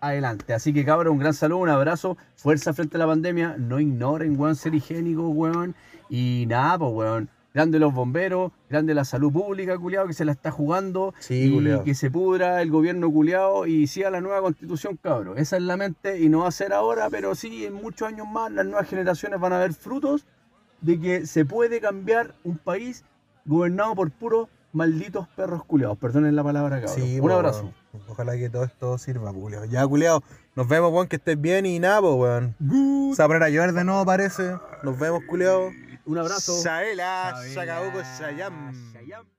[0.00, 0.54] adelante.
[0.54, 4.38] Así que cabrón, un gran saludo, un abrazo, fuerza frente a la pandemia, no ignoren,
[4.38, 5.76] weón, ser higiénico, weón.
[6.10, 7.30] Y nada, pues, weón.
[7.54, 11.14] Grande los bomberos, grande la salud pública, culiado, que se la está jugando.
[11.18, 11.82] Sí, y culiao.
[11.82, 15.38] que se pudra el gobierno culiado y siga la nueva constitución, cabrón.
[15.38, 18.26] Esa es la mente y no va a ser ahora, pero sí en muchos años
[18.28, 20.26] más las nuevas generaciones van a ver frutos
[20.80, 23.04] de que se puede cambiar un país
[23.44, 25.98] gobernado por puros malditos perros culiados.
[25.98, 26.94] Perdonen la palabra, cabrón.
[26.94, 27.72] Sí, un po, abrazo.
[28.08, 29.64] Ojalá que todo esto sirva, culiao.
[29.64, 30.22] Ya, culiao.
[30.54, 32.54] Nos vemos, weón, que estés bien y nada, weón.
[33.14, 34.56] Se va a poner a llover de nuevo, parece.
[34.82, 35.70] Nos vemos, culiao.
[36.08, 36.62] Un abrazo.
[36.62, 38.72] Saela, Sacabuco, Sayam.
[38.94, 39.37] Sayam.